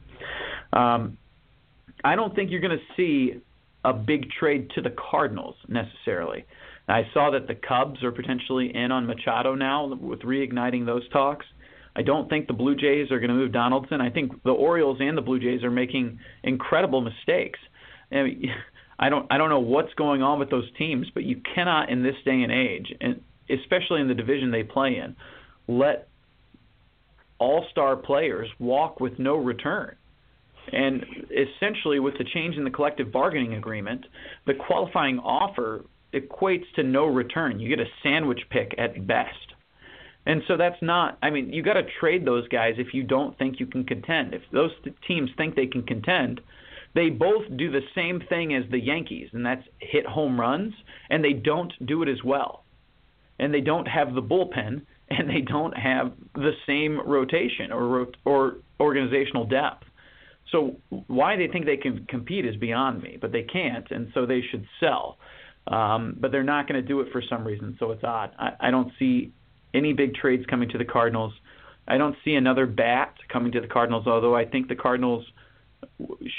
[0.73, 1.19] Um,
[2.03, 3.39] I don't think you're going to see
[3.85, 6.45] a big trade to the Cardinals necessarily.
[6.89, 11.45] I saw that the Cubs are potentially in on Machado now with reigniting those talks.
[11.97, 14.01] I don't think the Blue Jays are going to move Donaldson.
[14.01, 17.59] I think the Orioles and the Blue Jays are making incredible mistakes.
[18.11, 18.51] I, mean,
[18.99, 22.03] I don't I don't know what's going on with those teams, but you cannot in
[22.03, 25.15] this day and age, and especially in the division they play in,
[25.67, 26.07] let
[27.39, 29.95] all-star players walk with no return.
[30.71, 34.05] And essentially, with the change in the collective bargaining agreement,
[34.45, 37.59] the qualifying offer equates to no return.
[37.59, 39.46] You get a sandwich pick at best.
[40.27, 41.17] And so that's not.
[41.23, 44.33] I mean, you got to trade those guys if you don't think you can contend.
[44.33, 44.71] If those
[45.07, 46.41] teams think they can contend,
[46.93, 50.73] they both do the same thing as the Yankees, and that's hit home runs,
[51.09, 52.65] and they don't do it as well.
[53.39, 58.57] And they don't have the bullpen, and they don't have the same rotation or or
[58.81, 59.85] organizational depth.
[60.51, 60.75] So
[61.07, 64.41] why they think they can compete is beyond me, but they can't, and so they
[64.41, 65.19] should sell.
[65.67, 68.31] Um, but they're not going to do it for some reason, so it's odd.
[68.39, 69.33] I, I don't see
[69.77, 71.33] any big trades coming to the Cardinals.
[71.87, 75.25] I don't see another bat coming to the Cardinals, although I think the Cardinals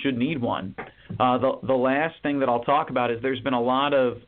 [0.02, 0.74] should need one.
[1.18, 4.18] Uh, the the last thing that I'll talk about is there's been a lot of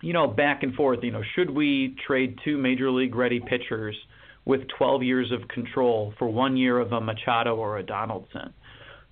[0.00, 1.00] you know back and forth.
[1.02, 3.96] You know, should we trade two major league ready pitchers
[4.44, 8.52] with 12 years of control for one year of a Machado or a Donaldson?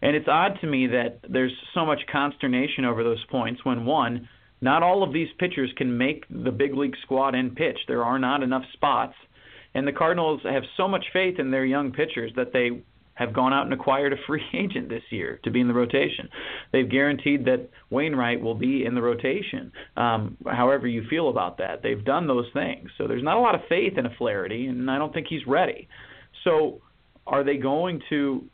[0.03, 4.29] And it's odd to me that there's so much consternation over those points when one
[4.61, 7.79] not all of these pitchers can make the big league squad and pitch.
[7.89, 9.15] There are not enough spots.
[9.75, 12.83] And the Cardinals have so much faith in their young pitchers that they
[13.15, 16.29] have gone out and acquired a free agent this year to be in the rotation.
[16.73, 19.73] They've guaranteed that Wainwright will be in the rotation.
[19.97, 22.89] Um, however you feel about that, they've done those things.
[22.97, 25.47] So there's not a lot of faith in a Flaherty, and I don't think he's
[25.47, 25.89] ready.
[26.45, 26.81] So
[27.27, 28.45] are they going to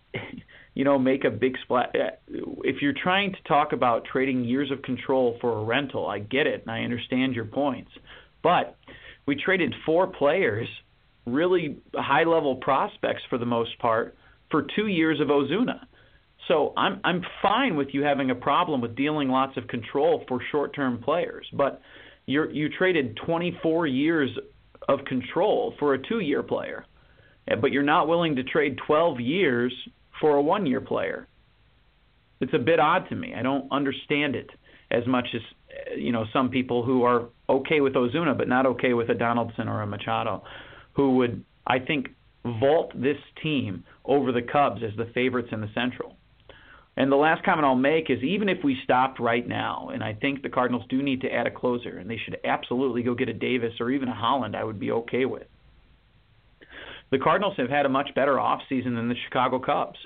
[0.76, 1.88] you know, make a big splash.
[1.94, 2.10] Uh,
[2.62, 6.46] if you're trying to talk about trading years of control for a rental, I get
[6.46, 7.90] it and I understand your points.
[8.42, 8.76] But
[9.24, 10.68] we traded four players,
[11.24, 14.16] really high level prospects for the most part,
[14.50, 15.80] for two years of Ozuna.
[16.46, 20.40] So I'm I'm fine with you having a problem with dealing lots of control for
[20.52, 21.80] short term players, but
[22.26, 24.30] you you traded 24 years
[24.90, 26.84] of control for a two year player,
[27.62, 29.72] but you're not willing to trade 12 years
[30.20, 31.26] for a one year player.
[32.40, 33.34] It's a bit odd to me.
[33.34, 34.50] I don't understand it
[34.90, 35.40] as much as
[35.96, 39.68] you know some people who are okay with Ozuna but not okay with a Donaldson
[39.68, 40.42] or a Machado,
[40.94, 42.08] who would I think
[42.44, 46.16] vault this team over the Cubs as the favorites in the Central.
[46.98, 50.14] And the last comment I'll make is even if we stopped right now, and I
[50.14, 53.28] think the Cardinals do need to add a closer, and they should absolutely go get
[53.28, 55.46] a Davis or even a Holland, I would be okay with
[57.10, 59.98] the Cardinals have had a much better offseason than the Chicago Cubs.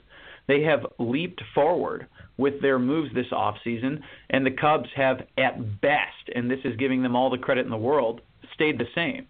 [0.49, 6.31] They have leaped forward with their moves this offseason, and the Cubs have, at best,
[6.35, 8.21] and this is giving them all the credit in the world,
[8.55, 9.27] stayed the same.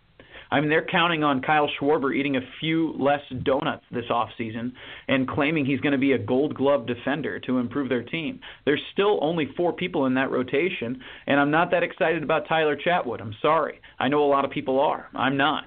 [0.52, 4.72] I mean, they're counting on Kyle Schwarber eating a few less donuts this offseason
[5.06, 8.40] and claiming he's going to be a gold glove defender to improve their team.
[8.64, 12.76] There's still only four people in that rotation, and I'm not that excited about Tyler
[12.76, 13.20] Chatwood.
[13.20, 13.80] I'm sorry.
[13.98, 15.09] I know a lot of people are.
[15.14, 15.64] I'm not.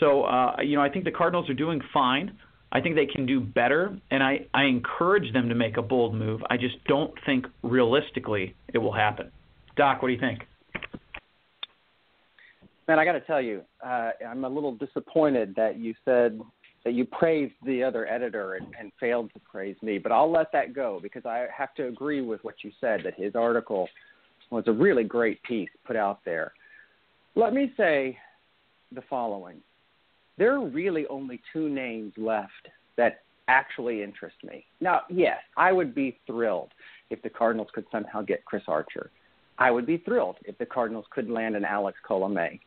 [0.00, 2.36] So, uh, you know, I think the Cardinals are doing fine.
[2.72, 6.14] I think they can do better, and I, I encourage them to make a bold
[6.14, 6.40] move.
[6.50, 9.30] I just don't think realistically it will happen.
[9.76, 10.40] Doc, what do you think?
[12.88, 16.40] Man, I got to tell you, uh, I'm a little disappointed that you said
[16.84, 20.52] that you praised the other editor and, and failed to praise me, but I'll let
[20.52, 23.88] that go because I have to agree with what you said that his article
[24.50, 26.52] was a really great piece put out there.
[27.36, 28.18] Let me say
[28.92, 29.60] the following
[30.38, 34.64] there are really only two names left that actually interest me.
[34.80, 36.70] Now, yes, I would be thrilled
[37.10, 39.10] if the Cardinals could somehow get Chris Archer.
[39.58, 42.60] I would be thrilled if the Cardinals could land an Alex Colomé.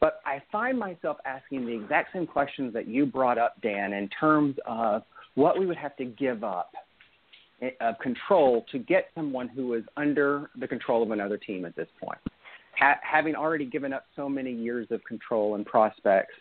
[0.00, 4.08] But I find myself asking the exact same questions that you brought up, Dan, in
[4.08, 5.02] terms of
[5.36, 6.72] what we would have to give up
[7.60, 11.76] eh, of control to get someone who is under the control of another team at
[11.76, 12.18] this point.
[12.78, 16.34] Ha- having already given up so many years of control and prospects,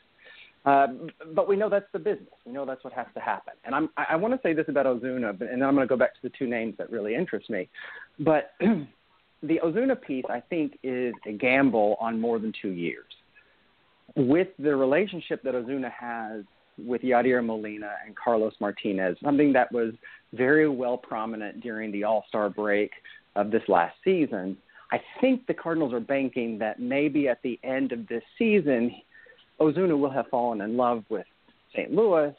[0.66, 0.88] uh,
[1.34, 2.30] but we know that's the business.
[2.45, 3.53] We know that's what has to happen.
[3.66, 5.91] And I'm, I, I want to say this about Ozuna, and then I'm going to
[5.91, 7.68] go back to the two names that really interest me.
[8.20, 13.05] But the Ozuna piece, I think, is a gamble on more than two years
[14.16, 16.43] with the relationship that Ozuna has
[16.78, 19.93] with Yadier Molina and Carlos Martinez, something that was
[20.34, 22.91] very well prominent during the All Star break
[23.36, 24.57] of this last season,
[24.91, 28.91] I think the Cardinals are banking that maybe at the end of this season,
[29.62, 31.26] Ozuna will have fallen in love with
[31.74, 31.93] St.
[31.93, 32.34] Louis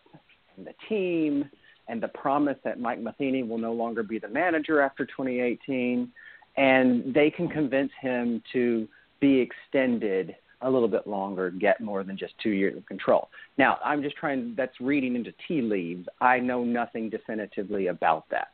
[0.57, 1.49] and the team
[1.89, 6.11] and the promise that Mike Matheny will no longer be the manager after 2018,
[6.57, 8.89] and they can convince him to
[9.21, 13.29] be extended a little bit longer, get more than just two years of control.
[13.59, 16.07] Now, I'm just trying, that's reading into tea leaves.
[16.21, 18.49] I know nothing definitively about that.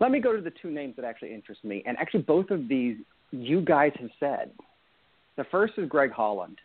[0.00, 1.82] Let me go to the two names that actually interest me.
[1.86, 2.96] And actually, both of these
[3.30, 4.50] you guys have said.
[5.36, 6.58] The first is Greg Holland.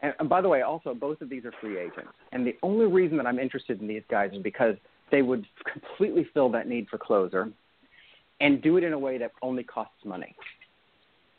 [0.00, 2.12] And, and by the way, also, both of these are free agents.
[2.32, 4.76] And the only reason that I'm interested in these guys is because
[5.10, 7.50] they would completely fill that need for closer
[8.40, 10.34] and do it in a way that only costs money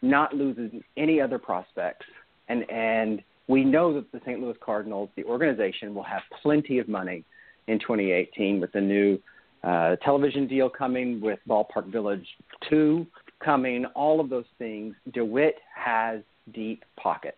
[0.06, 2.06] not loses any other prospects.
[2.47, 4.39] And, and we know that the St.
[4.39, 7.24] Louis Cardinals, the organization, will have plenty of money
[7.68, 9.20] in 2018 with the new
[9.64, 12.26] uh, television deal coming, with Ballpark Village
[12.70, 13.06] 2
[13.43, 14.95] coming, all of those things.
[15.14, 16.22] DeWitt has
[16.53, 17.38] deep pockets.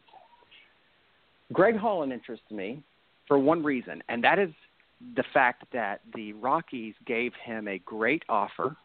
[1.54, 2.84] Greg Holland interests me
[3.28, 4.50] for one reason, and that is
[5.16, 8.76] the fact that the Rockies gave him a great offer,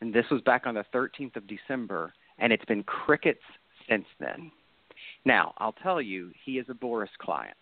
[0.00, 3.42] and this was back on the 13th of December, and it's been crickets
[3.88, 4.50] since then.
[5.24, 7.56] Now, I'll tell you, he is a Boras client,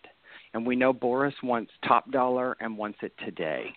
[0.53, 3.73] and we know Boras wants top dollar and wants it today.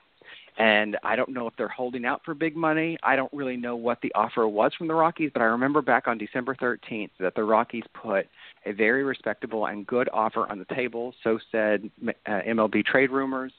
[0.58, 2.98] And I don't know if they're holding out for big money.
[3.02, 6.08] I don't really know what the offer was from the Rockies, but I remember back
[6.08, 8.26] on December 13th that the Rockies put
[8.66, 11.14] a very respectable and good offer on the table.
[11.24, 12.12] So said uh,
[12.46, 13.52] MLB trade rumors,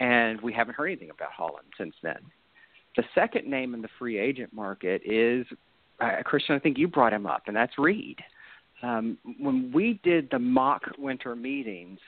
[0.00, 2.18] and we haven't heard anything about Holland since then.
[2.96, 5.46] The second name in the free agent market is
[6.00, 8.18] uh, Christian, I think you brought him up, and that's Reed.
[8.82, 12.00] Um, when we did the mock winter meetings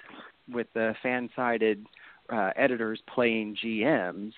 [0.53, 1.87] with the fan-sided
[2.31, 4.33] uh, editors playing GMs,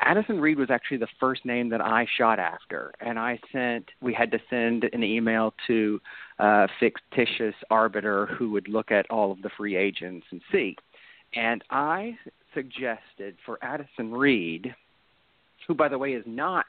[0.00, 3.86] Addison Reed was actually the first name that I shot after, and I sent.
[4.00, 6.00] We had to send an email to
[6.38, 10.76] a fictitious arbiter who would look at all of the free agents and see.
[11.34, 12.16] And I
[12.54, 14.74] suggested for Addison Reed,
[15.68, 16.66] who by the way is not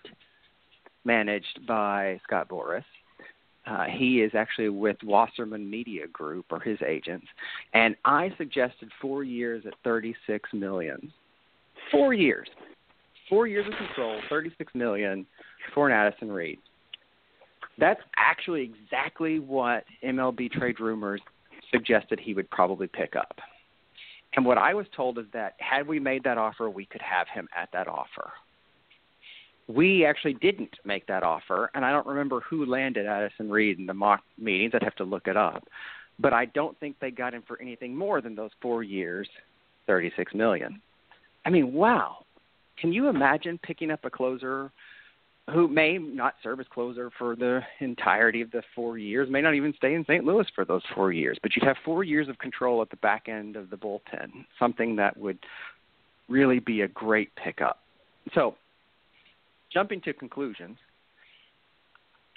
[1.06, 2.84] managed by Scott Boras.
[3.68, 7.28] Uh, he is actually with Wasserman Media Group or his agents,
[7.74, 11.12] and I suggested four years at 36 million.
[11.92, 12.48] Four years,
[13.30, 15.26] four years of control, 36 million
[15.74, 16.58] for an Addison Reed.
[17.78, 21.22] That's actually exactly what MLB trade rumors
[21.72, 23.40] suggested he would probably pick up.
[24.36, 27.28] And what I was told is that had we made that offer, we could have
[27.34, 28.32] him at that offer.
[29.74, 33.86] We actually didn't make that offer, and I don't remember who landed Addison Reed in
[33.86, 34.74] the mock meetings.
[34.74, 35.64] I'd have to look it up,
[36.20, 39.30] but I don't think they got him for anything more than those four years,
[39.88, 40.82] thirty-six million.
[41.46, 42.26] I mean, wow!
[42.80, 44.72] Can you imagine picking up a closer
[45.54, 49.56] who may not serve as closer for the entirety of the four years, may not
[49.56, 50.24] even stay in St.
[50.24, 53.28] Louis for those four years, but you'd have four years of control at the back
[53.28, 55.40] end of the bullpen, something that would
[56.30, 57.80] really be a great pickup.
[58.34, 58.56] So
[59.74, 60.78] jumping to conclusions,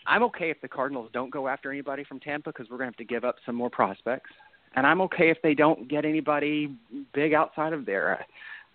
[0.06, 2.92] I'm okay if the Cardinals don't go after anybody from Tampa because we're going to
[2.92, 4.30] have to give up some more prospects.
[4.76, 6.74] And I'm okay if they don't get anybody
[7.14, 8.26] big outside of there.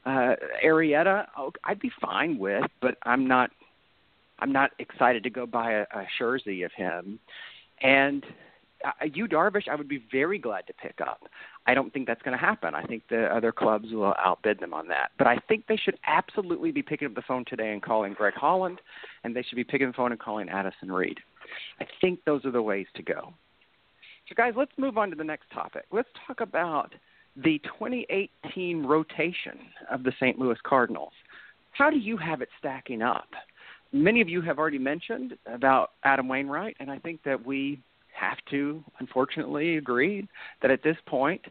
[0.05, 1.25] Uh, Arrieta,
[1.65, 3.51] I'd be fine with, but I'm not.
[4.41, 7.19] I'm not excited to go buy a, a jersey of him.
[7.81, 8.25] And
[8.85, 11.23] uh, Yu Darvish, I would be very glad to pick up.
[11.69, 12.73] I don't think that's going to happen.
[12.73, 15.11] I think the other clubs will outbid them on that.
[15.19, 18.33] But I think they should absolutely be picking up the phone today and calling Greg
[18.33, 18.81] Holland,
[19.23, 21.19] and they should be picking the phone and calling Addison Reed.
[21.79, 23.35] I think those are the ways to go.
[24.27, 25.85] So, guys, let's move on to the next topic.
[25.91, 26.95] Let's talk about
[27.35, 29.59] the 2018 rotation
[29.91, 30.39] of the St.
[30.39, 31.13] Louis Cardinals.
[31.73, 33.29] How do you have it stacking up?
[33.91, 37.79] Many of you have already mentioned about Adam Wainwright, and I think that we
[38.19, 40.27] have to, unfortunately, agree
[40.61, 41.41] that at this point,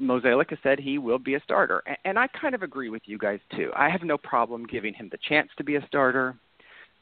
[0.00, 1.82] Mozeliak has said he will be a starter.
[2.04, 3.70] And I kind of agree with you guys, too.
[3.76, 6.36] I have no problem giving him the chance to be a starter.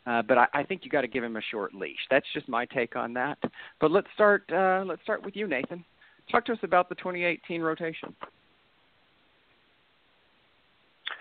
[0.06, 1.98] Uh, but I, I think you got to give him a short leash.
[2.10, 3.38] That's just my take on that.
[3.80, 4.44] But let's start.
[4.52, 5.84] Uh, let's start with you, Nathan.
[6.30, 8.14] Talk to us about the 2018 rotation.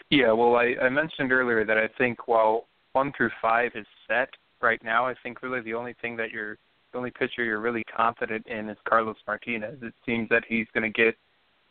[0.09, 4.29] Yeah, well, I, I mentioned earlier that I think while one through five is set
[4.61, 6.57] right now, I think really the only thing that you're
[6.91, 9.77] the only pitcher you're really confident in is Carlos Martinez.
[9.81, 11.15] It seems that he's going to get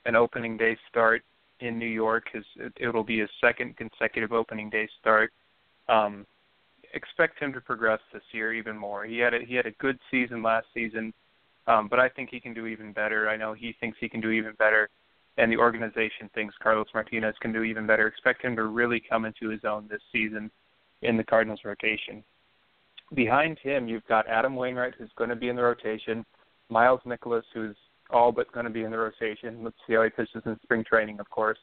[0.06, 1.22] an opening day start
[1.60, 2.24] in New York.
[2.32, 5.32] His it, it'll be his second consecutive opening day start.
[5.88, 6.26] Um,
[6.94, 9.04] expect him to progress this year even more.
[9.04, 11.12] He had a, he had a good season last season,
[11.66, 13.28] um, but I think he can do even better.
[13.28, 14.88] I know he thinks he can do even better,
[15.36, 18.06] and the organization thinks Carlos Martinez can do even better.
[18.06, 20.50] Expect him to really come into his own this season
[21.02, 22.24] in the Cardinals rotation.
[23.14, 26.24] Behind him, you've got Adam Wainwright, who's going to be in the rotation,
[26.68, 27.76] Miles Mikolas, who's
[28.10, 29.64] all but going to be in the rotation.
[29.64, 31.58] Let's see how he pitches in spring training, of course.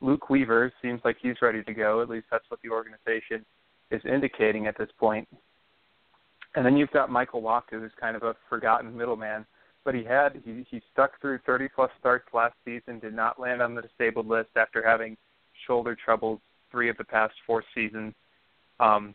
[0.00, 2.02] Luke Weaver seems like he's ready to go.
[2.02, 3.44] At least that's what the organization
[3.90, 5.26] is indicating at this point.
[6.54, 9.46] And then you've got Michael Wacha, who's kind of a forgotten middleman,
[9.84, 13.62] but he had he he stuck through 30 plus starts last season, did not land
[13.62, 15.16] on the disabled list after having
[15.66, 18.12] shoulder troubles three of the past four seasons.
[18.80, 19.14] Um,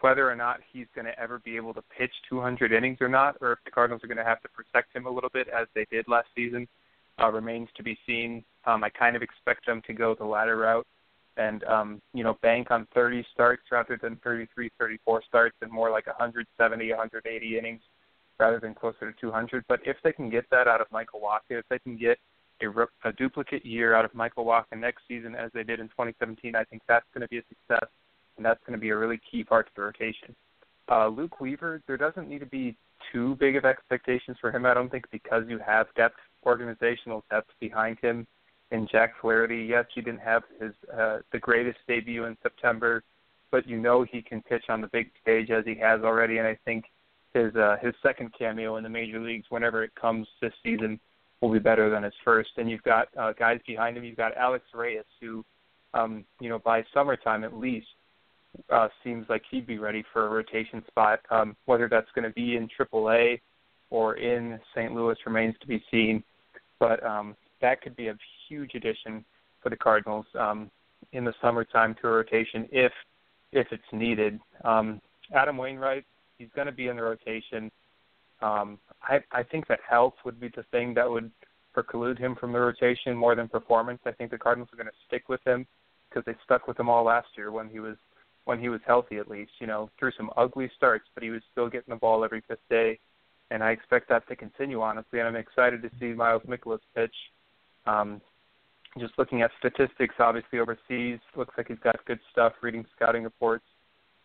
[0.00, 3.36] whether or not he's going to ever be able to pitch 200 innings or not,
[3.40, 5.66] or if the Cardinals are going to have to protect him a little bit as
[5.74, 6.66] they did last season,
[7.20, 8.44] uh, remains to be seen.
[8.64, 10.86] Um, I kind of expect them to go the latter route
[11.36, 15.90] and um, you know bank on 30 starts rather than 33, 34 starts, and more
[15.90, 17.80] like 170, 180 innings
[18.38, 19.64] rather than closer to 200.
[19.68, 22.18] But if they can get that out of Michael Wacha, if they can get
[22.62, 26.54] a, a duplicate year out of Michael Wacha next season as they did in 2017,
[26.54, 27.88] I think that's going to be a success
[28.40, 30.34] and that's going to be a really key part to the rotation.
[30.90, 32.74] Uh, Luke Weaver, there doesn't need to be
[33.12, 36.16] too big of expectations for him, I don't think, because you have depth,
[36.46, 38.26] organizational depth behind him
[38.70, 39.66] in Jack Flaherty.
[39.68, 43.02] Yes, he didn't have his uh, the greatest debut in September,
[43.50, 46.46] but you know he can pitch on the big stage as he has already, and
[46.46, 46.86] I think
[47.34, 50.98] his uh, his second cameo in the major leagues, whenever it comes this season,
[51.42, 52.50] will be better than his first.
[52.56, 54.04] And you've got uh, guys behind him.
[54.04, 55.44] You've got Alex Reyes, who,
[55.92, 57.86] um, you know, by summertime at least,
[58.70, 61.20] uh, seems like he'd be ready for a rotation spot.
[61.30, 63.40] Um, whether that's going to be in AAA
[63.90, 64.92] or in St.
[64.92, 66.22] Louis remains to be seen.
[66.78, 68.16] But um, that could be a
[68.48, 69.24] huge addition
[69.62, 70.70] for the Cardinals um,
[71.12, 72.92] in the summertime to a rotation if
[73.52, 74.38] if it's needed.
[74.64, 75.00] Um,
[75.34, 76.04] Adam Wainwright,
[76.38, 77.70] he's going to be in the rotation.
[78.42, 81.32] Um, I, I think that health would be the thing that would
[81.74, 84.00] preclude him from the rotation more than performance.
[84.06, 85.66] I think the Cardinals are going to stick with him
[86.08, 87.96] because they stuck with him all last year when he was
[88.44, 91.42] when he was healthy at least, you know, through some ugly starts, but he was
[91.52, 92.98] still getting the ball every fifth day.
[93.50, 95.18] And I expect that to continue, honestly.
[95.18, 97.14] And I'm excited to see Miles Mikolas pitch.
[97.86, 98.20] Um,
[98.98, 102.52] just looking at statistics, obviously overseas, looks like he's got good stuff.
[102.60, 103.64] Reading scouting reports,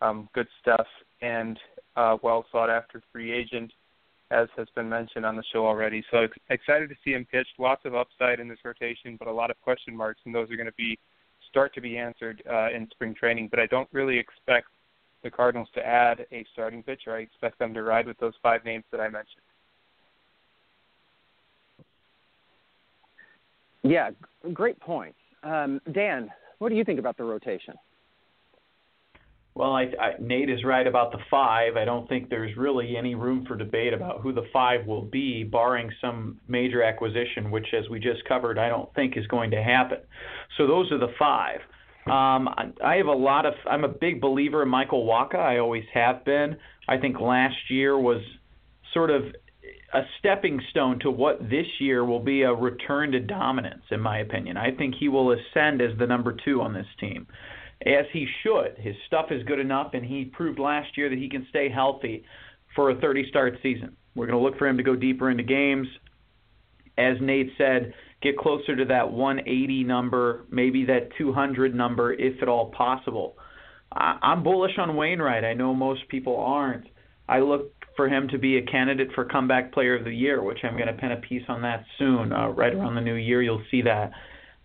[0.01, 0.87] um, good stuff,
[1.21, 1.59] and
[1.95, 3.71] uh, well sought after free agent,
[4.31, 6.03] as has been mentioned on the show already.
[6.11, 7.47] So excited to see him pitch.
[7.59, 10.55] Lots of upside in this rotation, but a lot of question marks, and those are
[10.57, 10.97] going to be
[11.55, 13.47] start to be answered uh, in spring training.
[13.49, 14.67] But I don't really expect
[15.23, 17.15] the Cardinals to add a starting pitcher.
[17.15, 19.41] I expect them to ride with those five names that I mentioned.
[23.83, 24.09] Yeah,
[24.51, 25.15] great point.
[25.43, 26.29] Um, Dan,
[26.59, 27.75] what do you think about the rotation?
[29.55, 31.77] Well, I, I, Nate is right about the five.
[31.77, 35.45] I don't think there's really any room for debate about who the five will be,
[35.45, 39.63] barring some major acquisition, which, as we just covered, I don't think is going to
[39.63, 39.99] happen.
[40.57, 41.61] So those are the five.
[42.05, 42.49] Um,
[42.83, 43.53] I, have a lot of.
[43.67, 45.37] I'm a big believer in Michael Wacha.
[45.37, 46.57] I always have been.
[46.89, 48.21] I think last year was
[48.93, 49.23] sort of
[49.93, 54.19] a stepping stone to what this year will be a return to dominance, in my
[54.19, 54.57] opinion.
[54.57, 57.25] I think he will ascend as the number two on this team
[57.85, 58.77] as he should.
[58.77, 62.23] His stuff is good enough, and he proved last year that he can stay healthy
[62.75, 63.95] for a 30 start season.
[64.15, 65.87] We're going to look for him to go deeper into games.
[66.97, 72.47] As Nate said, get closer to that 180 number, maybe that 200 number, if at
[72.47, 73.35] all possible.
[73.91, 75.45] I'm bullish on Wainwright.
[75.45, 76.85] I know most people aren't.
[77.29, 80.59] I look for him to be a candidate for comeback player of the year, which
[80.63, 82.33] I'm going to pen a piece on that soon.
[82.33, 84.11] Uh, right around the new year, you'll see that.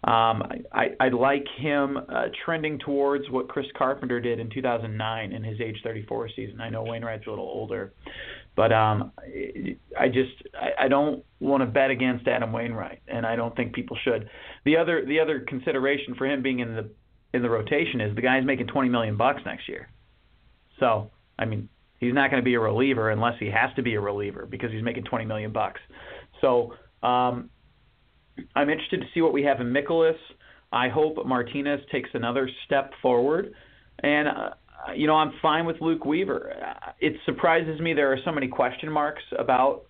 [0.03, 0.43] Um,
[0.73, 5.61] I, I like him uh, trending towards what Chris Carpenter did in 2009 in his
[5.61, 6.61] age 34 season.
[6.61, 7.93] I know Wainwright's a little older,
[8.57, 9.13] but um,
[9.99, 13.75] I just I, I don't want to bet against Adam Wainwright, and I don't think
[13.75, 14.31] people should.
[14.65, 16.91] The other the other consideration for him being in the
[17.35, 19.91] in the rotation is the guy's making 20 million bucks next year.
[20.79, 23.95] So I mean he's not going to be a reliever unless he has to be
[23.97, 25.81] a reliever because he's making 20 million bucks.
[26.41, 26.73] So
[27.03, 27.51] um,
[28.55, 30.17] I'm interested to see what we have in Mikolas.
[30.73, 33.53] I hope Martinez takes another step forward.
[34.03, 34.51] And uh,
[34.95, 36.55] you know, I'm fine with Luke Weaver.
[37.01, 39.85] It surprises me there are so many question marks about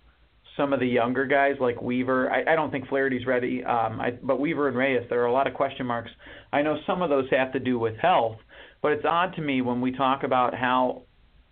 [0.57, 2.31] some of the younger guys like Weaver.
[2.31, 5.31] I, I don't think Flaherty's ready, um, I, but Weaver and Reyes, there are a
[5.31, 6.11] lot of question marks.
[6.51, 8.37] I know some of those have to do with health,
[8.81, 11.03] but it's odd to me when we talk about how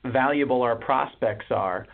[0.06, 1.86] valuable our prospects are,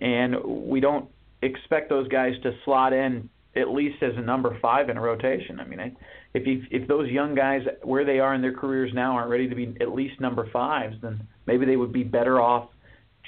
[0.00, 1.08] and we don't
[1.42, 5.60] expect those guys to slot in at least as a number five in a rotation.
[5.60, 5.92] I mean, I,
[6.34, 9.48] if you, if those young guys where they are in their careers now aren't ready
[9.48, 12.68] to be at least number fives, then maybe they would be better off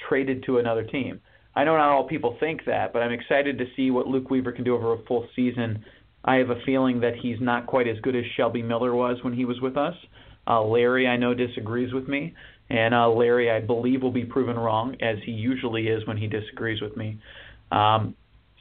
[0.09, 1.19] traded to another team.
[1.55, 4.51] I know not all people think that, but I'm excited to see what Luke Weaver
[4.51, 5.83] can do over a full season.
[6.23, 9.33] I have a feeling that he's not quite as good as Shelby Miller was when
[9.33, 9.95] he was with us.
[10.45, 12.33] Uh, Larry, I know, disagrees with me,
[12.69, 16.27] and uh, Larry, I believe, will be proven wrong, as he usually is when he
[16.27, 17.19] disagrees with me.
[17.71, 18.15] Um,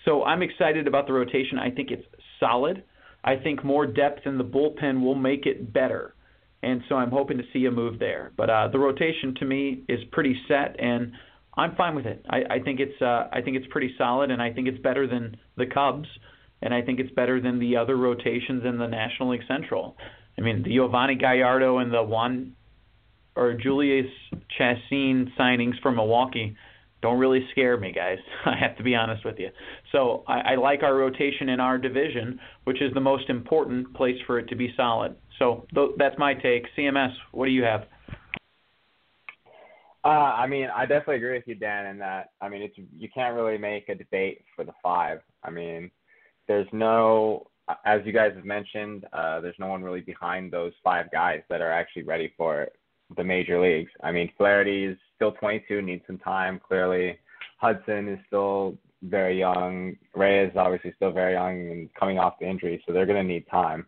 [0.06, 1.58] so I'm excited about the rotation.
[1.58, 2.06] I think it's
[2.40, 2.84] solid.
[3.24, 6.14] I think more depth in the bullpen will make it better,
[6.62, 8.32] and so I'm hoping to see a move there.
[8.36, 11.12] But uh, the rotation to me is pretty set, and
[11.56, 12.24] I'm fine with it.
[12.30, 15.06] I, I think it's uh, I think it's pretty solid, and I think it's better
[15.08, 16.08] than the Cubs,
[16.62, 19.96] and I think it's better than the other rotations in the National League Central.
[20.38, 22.52] I mean, the Yovani Gallardo and the Juan
[23.34, 24.06] or Julius
[24.58, 26.56] Chacin signings from Milwaukee
[27.02, 28.18] don't really scare me, guys.
[28.46, 29.50] I have to be honest with you.
[29.92, 34.16] So I, I like our rotation in our division, which is the most important place
[34.26, 35.14] for it to be solid.
[35.38, 36.64] So th- that's my take.
[36.76, 37.84] CMS, what do you have?
[40.04, 43.08] Uh, I mean, I definitely agree with you, Dan, in that I mean, it's you
[43.12, 45.18] can't really make a debate for the five.
[45.42, 45.90] I mean,
[46.46, 47.48] there's no,
[47.84, 51.60] as you guys have mentioned, uh, there's no one really behind those five guys that
[51.60, 52.68] are actually ready for
[53.16, 53.90] the major leagues.
[54.02, 56.60] I mean, Flaherty is still 22, needs some time.
[56.66, 57.18] Clearly,
[57.58, 59.96] Hudson is still very young.
[60.14, 63.32] Reyes is obviously still very young and coming off the injury, so they're going to
[63.32, 63.86] need time.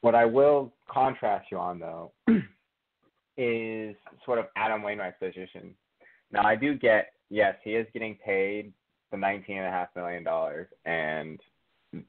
[0.00, 2.12] What I will contrast you on, though,
[3.36, 5.74] is sort of Adam Wainwright's position.
[6.30, 8.72] Now I do get yes, he is getting paid
[9.10, 11.40] the nineteen and a half million dollars, and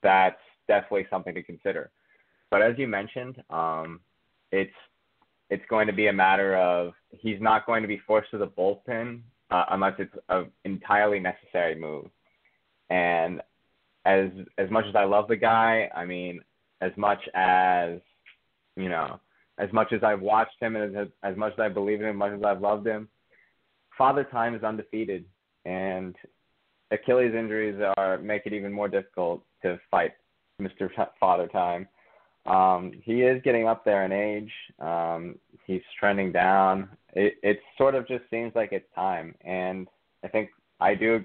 [0.01, 1.91] that's definitely something to consider.
[2.51, 3.99] But as you mentioned, um,
[4.51, 4.73] it's
[5.49, 8.47] it's going to be a matter of he's not going to be forced to the
[8.47, 9.21] bullpen
[9.51, 12.05] uh, unless it's an entirely necessary move.
[12.89, 13.41] And
[14.05, 16.41] as as much as I love the guy, I mean,
[16.81, 17.99] as much as
[18.75, 19.19] you know,
[19.57, 22.21] as much as I've watched him and as, as much as I believe in him,
[22.21, 23.07] as much as I've loved him,
[23.97, 25.25] Father Time is undefeated,
[25.65, 26.15] and
[26.91, 30.13] Achilles injuries are make it even more difficult to fight
[30.61, 30.89] Mr.
[31.19, 31.87] Father Time.
[32.45, 34.51] Um, he is getting up there in age.
[34.79, 35.35] Um,
[35.65, 36.89] he's trending down.
[37.13, 39.87] It, it sort of just seems like it's time, and
[40.23, 41.23] I think I do.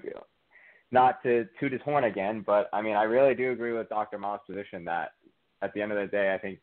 [0.91, 4.17] Not to toot his horn again, but I mean, I really do agree with Dr.
[4.17, 5.11] Miles' position that
[5.61, 6.59] at the end of the day, I think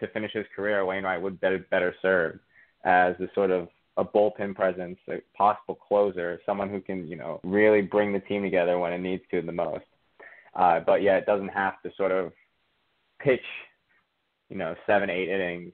[0.00, 2.38] to finish his career, Wainwright would be better serve
[2.84, 7.40] as a sort of a bullpen presence, a possible closer, someone who can, you know,
[7.44, 9.84] really bring the team together when it needs to the most.
[10.54, 12.32] Uh, but yeah, it doesn't have to sort of
[13.20, 13.44] pitch,
[14.52, 15.72] you know, seven, eight innings,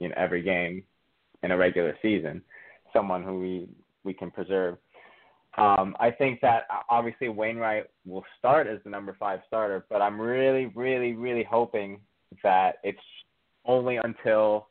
[0.00, 0.82] in every game
[1.42, 2.42] in a regular season.
[2.92, 3.68] Someone who we
[4.02, 4.78] we can preserve.
[5.58, 10.00] Um, I think that uh, obviously Wainwright will start as the number five starter, but
[10.00, 12.00] I'm really, really, really hoping
[12.42, 12.98] that it's
[13.66, 14.68] only until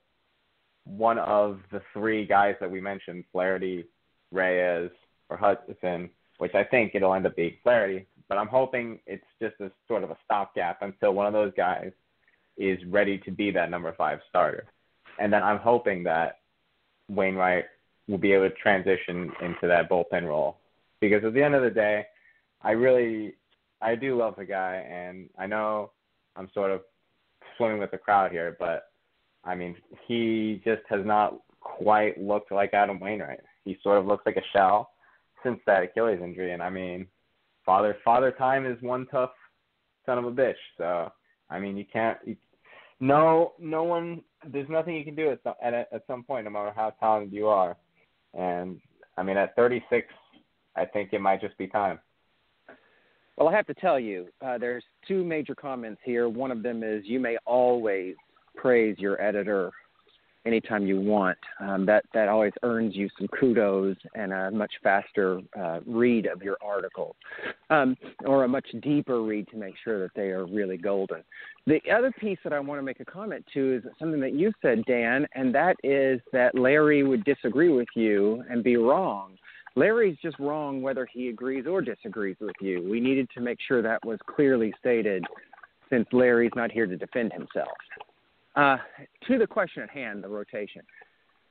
[0.86, 3.86] one of the three guys that we mentioned, Flaherty,
[4.32, 4.90] Reyes,
[5.30, 6.10] or Hudson,
[6.40, 10.04] which I think it'll end up being Flaherty, but I'm hoping it's just a sort
[10.04, 11.92] of a stopgap until one of those guys
[12.60, 14.66] is ready to be that number five starter.
[15.20, 16.40] And then I'm hoping that
[17.10, 17.66] Wainwright
[18.08, 20.58] will be able to transition into that bullpen role.
[21.00, 22.06] Because at the end of the day,
[22.62, 23.36] I really
[23.82, 25.92] I do love the guy and I know
[26.36, 26.82] I'm sort of
[27.58, 28.90] swimming with the crowd here, but
[29.46, 33.40] I mean, he just has not quite looked like Adam Wainwright.
[33.64, 34.92] He sort of looks like a shell
[35.44, 37.08] since that Achilles injury, and I mean,
[37.66, 39.32] father father time is one tough
[40.06, 40.56] son of a bitch.
[40.78, 41.12] So
[41.50, 42.18] I mean, you can't.
[42.26, 42.36] You,
[43.00, 44.22] no, no one.
[44.46, 47.34] There's nothing you can do at some, at at some point, no matter how talented
[47.34, 47.76] you are.
[48.34, 48.80] And
[49.18, 50.08] I mean, at 36,
[50.76, 52.00] I think it might just be time.
[53.38, 56.28] Well, I have to tell you, uh, there's two major comments here.
[56.28, 58.16] One of them is you may always
[58.56, 59.72] praise your editor
[60.50, 61.38] anytime you want.
[61.60, 66.42] Um, that that always earns you some kudos and a much faster uh, read of
[66.42, 67.16] your article,
[67.70, 67.96] um,
[68.26, 71.24] or a much deeper read to make sure that they are really golden.
[71.68, 74.52] The other piece that I want to make a comment to is something that you
[74.62, 79.38] said, Dan, and that is that Larry would disagree with you and be wrong.
[79.76, 82.86] Larry's just wrong whether he agrees or disagrees with you.
[82.90, 85.24] We needed to make sure that was clearly stated
[85.90, 87.78] since Larry's not here to defend himself.
[88.56, 88.78] Uh,
[89.28, 90.82] to the question at hand, the rotation.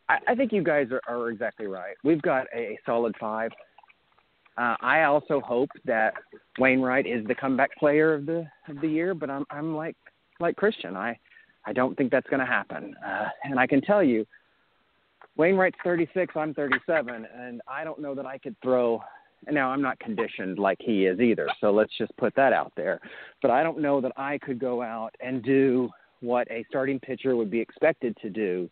[0.09, 1.95] I, I think you guys are, are exactly right.
[2.05, 3.51] We've got a, solid five.
[4.57, 6.15] Uh, I also hope that
[6.59, 9.97] Wainwright is the comeback player of the of the year, but I'm I'm like
[10.41, 10.97] like Christian.
[10.97, 11.17] I
[11.65, 12.95] I don't think that's going to happen.
[13.07, 14.27] Uh, and I can tell you,
[15.37, 19.01] Wainwright's 36, I'm 37, and I don't know that I could throw.
[19.49, 23.01] Now I'm not conditioned like he is either, so let's just put that out there.
[23.41, 25.89] But I don't know that I could go out and do
[26.21, 28.69] what a starting pitcher would be expected to do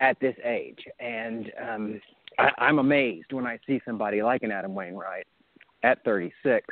[0.00, 0.78] at this age.
[1.00, 2.00] And um,
[2.38, 5.26] I, I'm amazed when I see somebody like an Adam Wainwright
[5.82, 6.66] at 36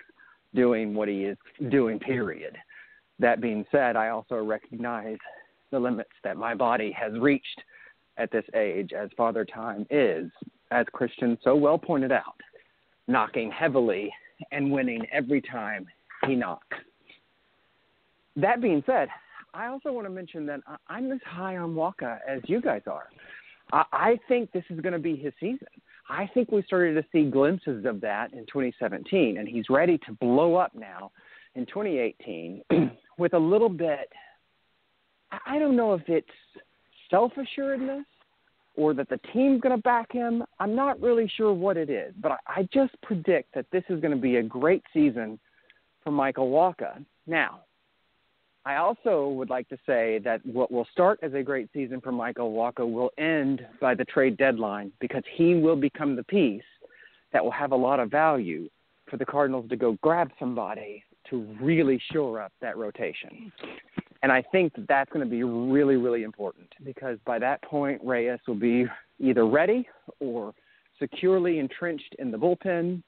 [0.55, 1.39] doing what he is
[1.71, 1.99] doing.
[1.99, 2.57] Period.
[3.19, 5.19] That being said, I also recognize
[5.71, 7.63] the limits that my body has reached
[8.17, 10.31] at this age, as Father Time is,
[10.71, 12.41] as Christian so well pointed out,
[13.09, 14.13] knocking heavily
[14.53, 15.87] and winning every time
[16.27, 16.77] he knocks.
[18.37, 19.09] That being said,
[19.55, 23.09] I also want to mention that I'm as high on Wacha as you guys are.
[23.73, 25.69] I think this is going to be his season.
[26.09, 30.13] I think we started to see glimpses of that in 2017, and he's ready to
[30.21, 31.13] blow up now
[31.55, 32.63] in 2018
[33.19, 34.11] with a little bit.
[35.47, 36.29] I don't know if it's
[37.11, 38.05] self assuredness
[38.77, 40.45] or that the team's going to back him.
[40.61, 44.15] I'm not really sure what it is, but I just predict that this is going
[44.15, 45.39] to be a great season
[46.03, 47.05] for Michael Wacha.
[47.27, 47.61] Now,
[48.67, 52.13] I also would like to say that what will start as a great season for
[52.13, 56.63] Michael Wacha will end by the trade deadline because he will become the piece
[57.33, 58.69] that will have a lot of value
[59.11, 63.53] for the Cardinals to go grab somebody to really shore up that rotation.
[64.23, 68.01] And I think that that's going to be really, really important because by that point,
[68.03, 68.87] Reyes will be
[69.19, 69.87] either ready
[70.21, 70.55] or
[70.99, 73.03] securely entrenched in the bullpen,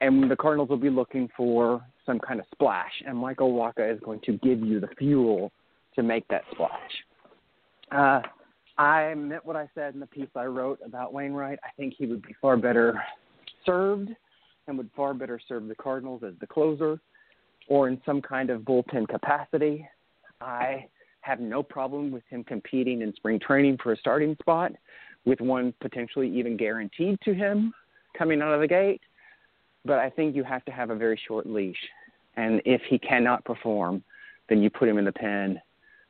[0.00, 4.00] and the Cardinals will be looking for some kind of splash, and Michael Wacha is
[4.00, 5.52] going to give you the fuel
[5.94, 6.72] to make that splash.
[7.92, 8.20] Uh,
[8.80, 11.58] I meant what I said in the piece I wrote about Wainwright.
[11.62, 13.00] I think he would be far better
[13.66, 14.10] served
[14.66, 16.98] and would far better serve the Cardinals as the closer
[17.68, 19.86] or in some kind of bullpen capacity.
[20.40, 20.86] I
[21.20, 24.72] have no problem with him competing in spring training for a starting spot,
[25.26, 27.74] with one potentially even guaranteed to him
[28.16, 29.02] coming out of the gate.
[29.84, 31.76] But I think you have to have a very short leash
[32.38, 34.02] and if he cannot perform,
[34.48, 35.60] then you put him in the pen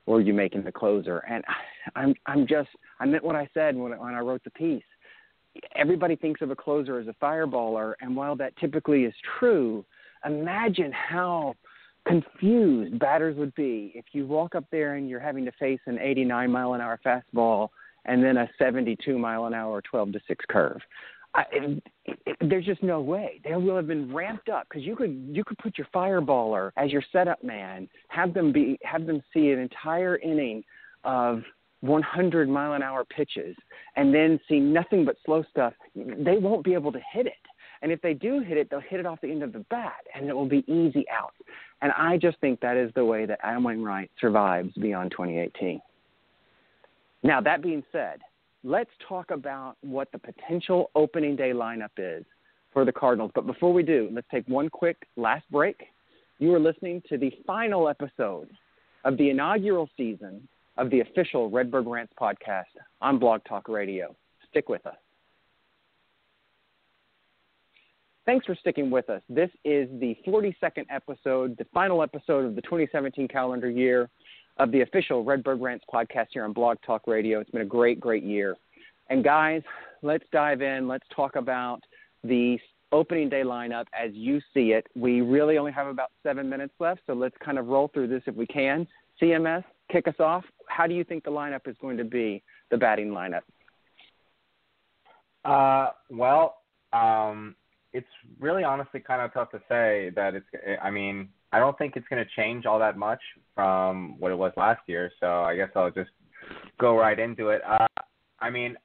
[0.07, 1.19] or you make him the closer.
[1.29, 1.43] And
[1.97, 2.69] I'm I'm just
[3.01, 4.85] I meant what I said when when I wrote the piece.
[5.75, 9.85] Everybody thinks of a closer as a fireballer, and while that typically is true,
[10.25, 11.55] imagine how
[12.07, 15.99] confused batters would be if you walk up there and you're having to face an
[15.99, 17.69] 89 mile an hour fastball
[18.05, 20.81] and then a 72 mile an hour 12 to 6 curve.
[21.35, 24.97] I, it, it, there's just no way they will have been ramped up because you
[24.97, 29.23] could you could put your fireballer as your setup man, have them be have them
[29.33, 30.65] see an entire inning
[31.05, 31.43] of
[31.81, 33.57] 100 mile an hour pitches,
[33.97, 35.75] and then see nothing but slow stuff.
[35.95, 37.35] They won't be able to hit it,
[37.83, 40.01] and if they do hit it, they'll hit it off the end of the bat,
[40.15, 41.35] and it will be easy out.
[41.83, 45.81] And I just think that is the way that Adam Wainwright survives beyond 2018.
[47.23, 48.21] Now that being said
[48.65, 52.25] let's talk about what the potential opening day lineup is
[52.73, 53.31] for the Cardinals.
[53.35, 55.81] But before we do, let's take one quick last break.
[56.39, 58.49] You are listening to the final episode
[59.05, 60.47] of the inaugural season
[60.77, 62.65] of the official Redbird Rants podcast
[63.01, 64.15] on Blog Talk Radio.
[64.51, 64.97] Stick with us.
[68.27, 69.23] Thanks for sticking with us.
[69.31, 74.11] This is the 42nd episode, the final episode of the 2017 calendar year
[74.59, 77.41] of the official Redbird Rants podcast here on Blog Talk Radio.
[77.41, 78.57] It's been a great, great year.
[79.09, 79.63] And guys,
[80.03, 80.89] let's dive in.
[80.89, 81.81] Let's talk about
[82.25, 82.59] the
[82.91, 84.87] opening day lineup as you see it.
[84.97, 88.23] We really only have about seven minutes left, so let's kind of roll through this
[88.27, 88.87] if we can.
[89.21, 90.45] CMS, kick us off.
[90.69, 93.43] How do you think the lineup is going to be, the batting lineup?
[95.45, 96.59] Uh, well,
[96.93, 97.55] um,
[97.93, 98.07] it's
[98.41, 100.47] really honestly kind of tough to say that it's.
[100.83, 103.21] I mean, I don't think it's going to change all that much
[103.55, 105.11] from what it was last year.
[105.21, 106.11] So I guess I'll just
[106.79, 107.63] go right into it.
[107.67, 107.87] Uh,
[108.41, 108.77] I mean,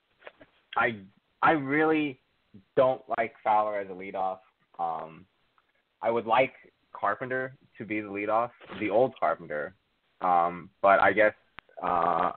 [0.77, 0.97] I
[1.41, 2.19] I really
[2.75, 4.39] don't like Fowler as a leadoff.
[4.79, 5.25] Um,
[6.01, 6.53] I would like
[6.93, 9.75] Carpenter to be the leadoff, the old Carpenter.
[10.21, 11.33] Um, but I guess
[11.83, 12.31] uh,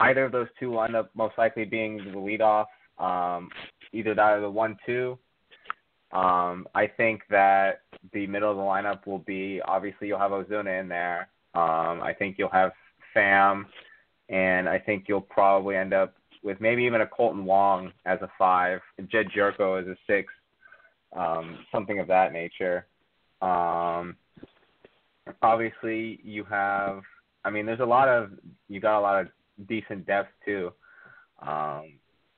[0.00, 2.66] either of those two will end up most likely being the leadoff.
[2.98, 3.48] Um,
[3.92, 5.18] either that or the one-two.
[6.14, 10.80] Um, I think that the middle of the lineup will be obviously you'll have Ozuna
[10.80, 11.28] in there.
[11.54, 12.72] Um, I think you'll have
[13.14, 13.64] Pham,
[14.28, 18.30] and I think you'll probably end up with maybe even a Kolten Wong as a
[18.38, 20.32] five, Jed Gyorko as a six,
[21.16, 22.86] um, something of that nature.
[23.42, 24.16] Um,
[25.42, 27.02] obviously, you have.
[27.44, 28.30] I mean, there's a lot of
[28.68, 29.28] you got a lot of
[29.68, 30.72] decent depth too.
[31.40, 31.94] um,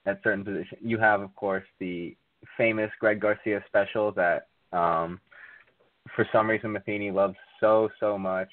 [0.07, 0.81] at certain positions.
[0.83, 2.17] You have, of course, the
[2.57, 5.21] famous Greg Garcia special that um,
[6.15, 8.51] for some reason Matheny loves so so much.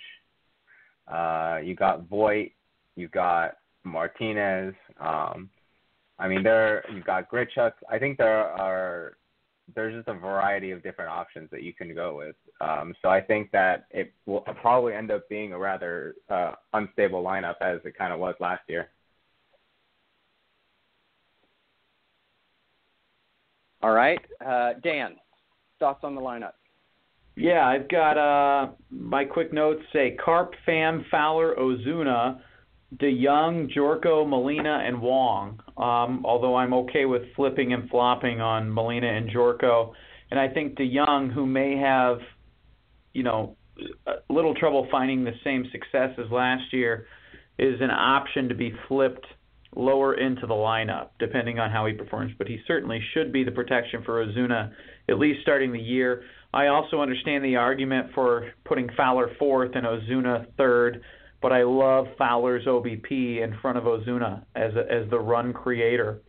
[1.08, 2.52] Uh, you got Voit,
[2.96, 4.74] you got Martinez.
[5.00, 5.50] Um,
[6.20, 7.74] I mean, there you've got Grichuk.
[7.89, 9.18] I think there are
[9.76, 12.36] there's just a variety of different options that you can go with.
[12.62, 17.24] Um, so I think that it will probably end up being a rather uh, unstable
[17.24, 18.89] lineup as it kind of was last year.
[23.84, 25.18] All right, uh, Dan,
[25.78, 26.54] thoughts on the lineup?
[27.36, 32.40] Yeah, I've got uh, my quick notes say Carp, Pham, Fowler, Ozuna,
[32.96, 35.60] DeJong, Gyorko, Molina, and Wong.
[35.76, 39.92] Um, although I'm okay with flipping and flopping on Molina and Gyorko,
[40.32, 42.20] and I think DeJong, who may have,
[43.14, 43.58] you know,
[44.30, 47.08] little trouble finding the same success as last year,
[47.60, 49.26] is an option to be flipped
[49.76, 52.34] lower into the lineup, depending on how he performs.
[52.38, 54.71] But he certainly should be the protection for Ozuna,
[55.09, 56.24] at least starting the year.
[56.53, 61.01] I also understand the argument for putting Fowler fourth and Ozuna third,
[61.41, 66.21] but I love Fowler's OBP in front of Ozuna as a, as the run creator.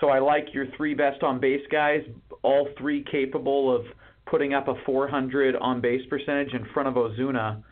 [0.00, 2.02] So I like your three best on base guys,
[2.42, 3.82] all three capable of
[4.26, 7.62] putting up a 400 on base percentage in front of Ozuna.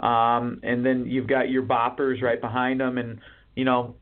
[0.00, 3.20] Um, and then you've got your boppers right behind them, and
[3.54, 3.94] you know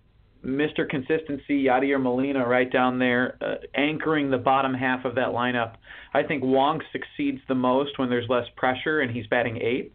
[0.44, 0.88] Mr.
[0.88, 5.74] Consistency, Yadier Molina, right down there, uh, anchoring the bottom half of that lineup.
[6.14, 9.94] I think Wong succeeds the most when there's less pressure and he's batting eighth.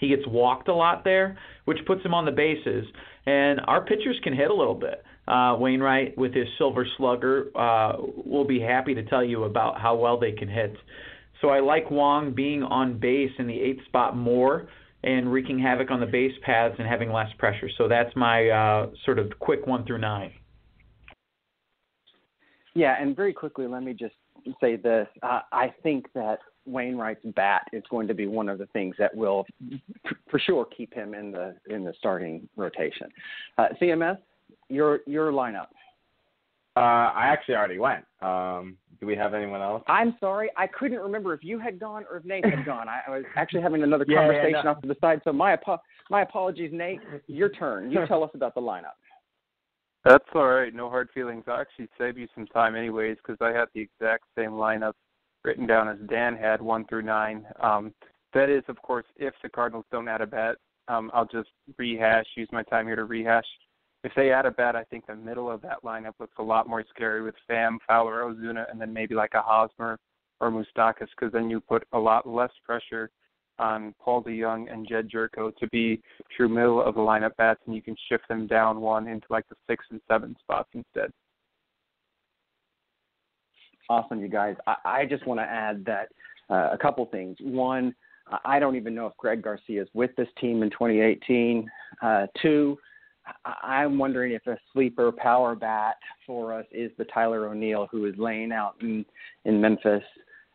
[0.00, 2.86] He gets walked a lot there, which puts him on the bases.
[3.26, 5.04] And our pitchers can hit a little bit.
[5.28, 7.92] Uh, Wainwright, with his silver slugger, uh,
[8.24, 10.74] will be happy to tell you about how well they can hit.
[11.40, 14.68] So I like Wong being on base in the eighth spot more
[15.04, 17.68] and wreaking havoc on the base paths and having less pressure.
[17.76, 20.32] So that's my uh, sort of quick one through nine.
[22.74, 24.14] Yeah, and very quickly, let me just
[24.60, 25.06] say this.
[25.22, 29.14] Uh, I think that Wainwright's bat is going to be one of the things that
[29.14, 29.44] will,
[30.30, 33.08] for sure, keep him in the in the starting rotation.
[33.58, 34.18] Uh, CMS,
[34.68, 35.68] your your lineup.
[36.74, 36.80] Uh,
[37.12, 38.04] I actually already went.
[38.22, 39.82] Um, do we have anyone else?
[39.88, 42.88] I'm sorry, I couldn't remember if you had gone or if Nate had gone.
[42.88, 44.70] I, I was actually having another Yeah, yeah, conversation no.
[44.70, 45.20] off to the side.
[45.24, 47.00] So my apo- my apologies, Nate.
[47.26, 47.90] Your turn.
[47.90, 48.94] You tell us about the lineup.
[50.04, 50.72] That's all right.
[50.72, 51.42] No hard feelings.
[51.48, 54.92] I'll actually save you some time, anyways, because I had the exact same lineup
[55.42, 57.44] written down as Dan had, one through nine.
[57.60, 57.92] Um,
[58.34, 60.58] that is, of course, if the Cardinals don't add a bat.
[60.86, 62.26] Um, I'll just rehash.
[62.36, 63.46] Use my time here to rehash.
[64.04, 66.68] If they add a bat, I think the middle of that lineup looks a lot
[66.68, 69.98] more scary with Sam, Fowler, Ozuna, and then maybe like a Hosmer
[70.40, 73.10] or Moustakas, because then you put a lot less pressure
[73.58, 76.02] on Paul DeJong and Jed Gyorko to be
[76.36, 79.48] true middle of the lineup bats, and you can shift them down one into like
[79.48, 81.12] the six and seven spots instead.
[83.88, 84.56] Awesome, you guys.
[84.66, 86.08] I, I just want to add that
[86.50, 87.36] uh, a couple things.
[87.40, 87.94] One,
[88.44, 91.70] I don't even know if Greg Garcia is with this team in 2018.
[92.00, 92.78] Uh, two,
[93.44, 98.14] I'm wondering if a sleeper power bat for us is the Tyler O'Neill who is
[98.18, 99.04] laying out in
[99.44, 100.02] in Memphis,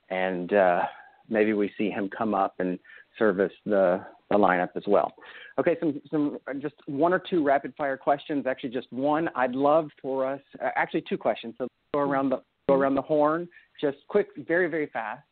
[0.10, 0.84] and uh,
[1.30, 2.80] maybe we see him come up and
[3.18, 5.14] service the the lineup as well.
[5.60, 8.46] Okay, some some just one or two rapid fire questions.
[8.46, 9.30] Actually, just one.
[9.36, 10.42] I'd love for us.
[10.64, 11.56] Uh, actually, two questions.
[11.58, 13.48] So go around the go around the horn.
[13.80, 15.24] Just quick, very very fast.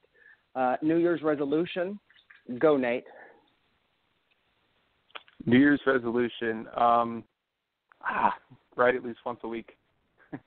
[0.56, 2.00] Uh, New Year's resolution.
[2.60, 3.04] Go, Nate.
[5.46, 6.68] New Year's resolution.
[6.76, 7.24] Um,
[8.06, 8.34] ah,
[8.76, 9.72] write at least once a week.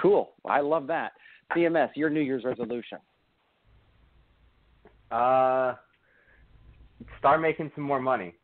[0.00, 0.30] Cool.
[0.44, 1.12] I love that.
[1.54, 2.98] CMS, your New Year's resolution.
[5.10, 5.74] Uh,
[7.18, 8.34] start making some more money.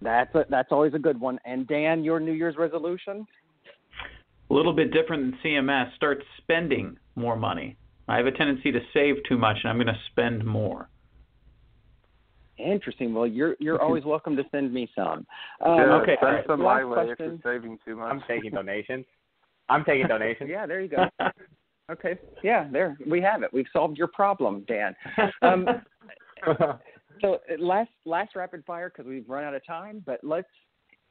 [0.00, 1.38] That's a, that's always a good one.
[1.44, 3.26] And Dan, your New Year's resolution?
[4.50, 5.94] A little bit different than CMS.
[5.96, 7.76] Start spending more money.
[8.06, 10.88] I have a tendency to save too much, and I'm going to spend more.
[12.58, 13.14] Interesting.
[13.14, 15.26] Well, you're you're always welcome to send me some.
[15.64, 16.16] Um, yeah, okay.
[16.20, 17.40] send all right, some last my way if question.
[17.44, 18.12] you're saving too much.
[18.12, 19.04] I'm taking donations.
[19.68, 20.50] I'm taking donations.
[20.52, 21.06] Yeah, there you go.
[21.90, 22.18] Okay.
[22.42, 23.52] Yeah, there we have it.
[23.52, 24.94] We've solved your problem, Dan.
[25.42, 25.66] Um,
[27.20, 30.02] so uh, last last rapid fire because we've run out of time.
[30.04, 30.48] But let's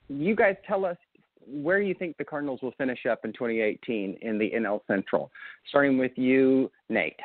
[0.08, 0.98] you guys tell us
[1.46, 5.32] where you think the Cardinals will finish up in 2018 in the NL Central.
[5.70, 7.20] Starting with you, Nate.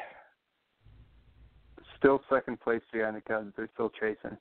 [1.98, 3.52] Still second place behind the Cubs.
[3.56, 4.36] They're still chasing.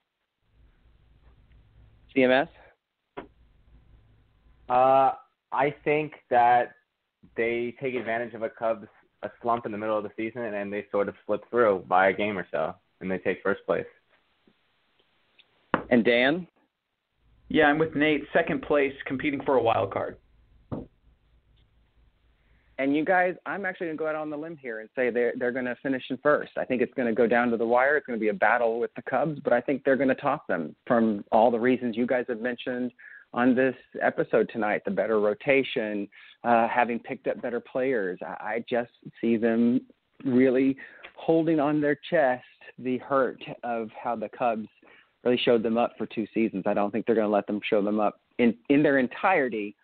[2.15, 2.47] CMS.
[4.69, 5.13] Uh,
[5.51, 6.73] I think that
[7.35, 8.87] they take advantage of a Cubs
[9.23, 11.83] a slump in the middle of the season, and then they sort of slip through
[11.87, 13.85] by a game or so, and they take first place.
[15.89, 16.47] And Dan.
[17.49, 18.25] Yeah, I'm with Nate.
[18.33, 20.17] Second place, competing for a wild card.
[22.79, 25.09] And you guys, I'm actually going to go out on the limb here and say
[25.09, 26.51] they're they're going to finish in first.
[26.57, 27.97] I think it's going to go down to the wire.
[27.97, 30.15] It's going to be a battle with the Cubs, but I think they're going to
[30.15, 32.91] top them from all the reasons you guys have mentioned
[33.33, 34.83] on this episode tonight.
[34.85, 36.07] The better rotation,
[36.43, 38.19] uh, having picked up better players.
[38.21, 39.81] I, I just see them
[40.23, 40.77] really
[41.15, 42.43] holding on their chest
[42.77, 44.67] the hurt of how the Cubs
[45.23, 46.63] really showed them up for two seasons.
[46.67, 49.75] I don't think they're going to let them show them up in in their entirety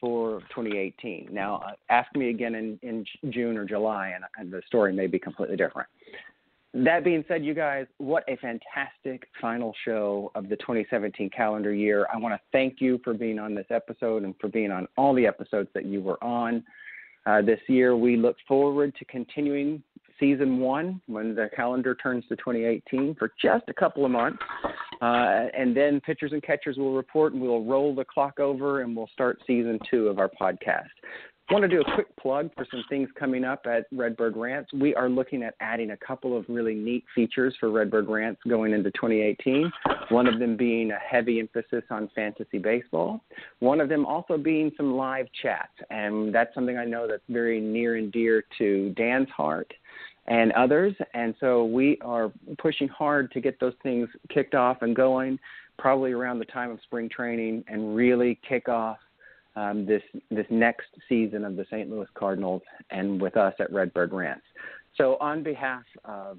[0.00, 1.28] for 2018.
[1.32, 5.06] Now, uh, ask me again in, in June or July, and, and the story may
[5.06, 5.88] be completely different.
[6.74, 12.06] That being said, you guys, what a fantastic final show of the 2017 calendar year.
[12.12, 15.14] I want to thank you for being on this episode and for being on all
[15.14, 16.62] the episodes that you were on
[17.24, 17.96] uh, this year.
[17.96, 19.82] We look forward to continuing
[20.20, 24.38] season one when the calendar turns to 2018 for just a couple of months.
[25.00, 28.96] Uh, and then pitchers and catchers will report and we'll roll the clock over and
[28.96, 30.84] we'll start season two of our podcast.
[31.48, 34.72] Want to do a quick plug for some things coming up at Redbird Rants.
[34.72, 38.72] We are looking at adding a couple of really neat features for Redbird Rants going
[38.72, 39.70] into 2018.
[40.08, 43.22] One of them being a heavy emphasis on fantasy baseball.
[43.60, 47.60] One of them also being some live chat, and that's something I know that's very
[47.60, 49.72] near and dear to Dan's heart
[50.28, 50.94] and others.
[51.14, 55.38] And so we are pushing hard to get those things kicked off and going,
[55.78, 58.98] probably around the time of spring training, and really kick off
[59.56, 61.90] um, this this next season of the St.
[61.90, 64.44] Louis Cardinals and with us at Redbird Rants.
[64.96, 66.38] So on behalf of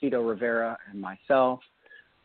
[0.00, 1.60] Tito Rivera and myself,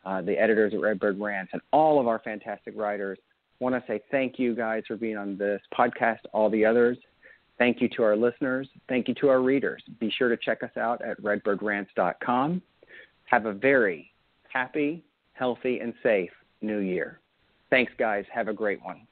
[0.04, 3.18] uh, the editors at Redbird Rants, and all of our fantastic writers,
[3.60, 6.98] want to say thank you guys for being on this podcast, all the others.
[7.62, 8.68] Thank you to our listeners.
[8.88, 9.84] Thank you to our readers.
[10.00, 12.60] Be sure to check us out at redbirdrants.com.
[13.26, 14.12] Have a very
[14.52, 15.04] happy,
[15.34, 17.20] healthy, and safe new year.
[17.70, 18.24] Thanks, guys.
[18.34, 19.06] Have a great one.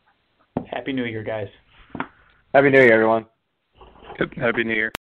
[0.68, 1.46] Happy New Year, guys.
[2.53, 3.24] Happy New Year, everyone.
[4.36, 4.88] Happy New Year.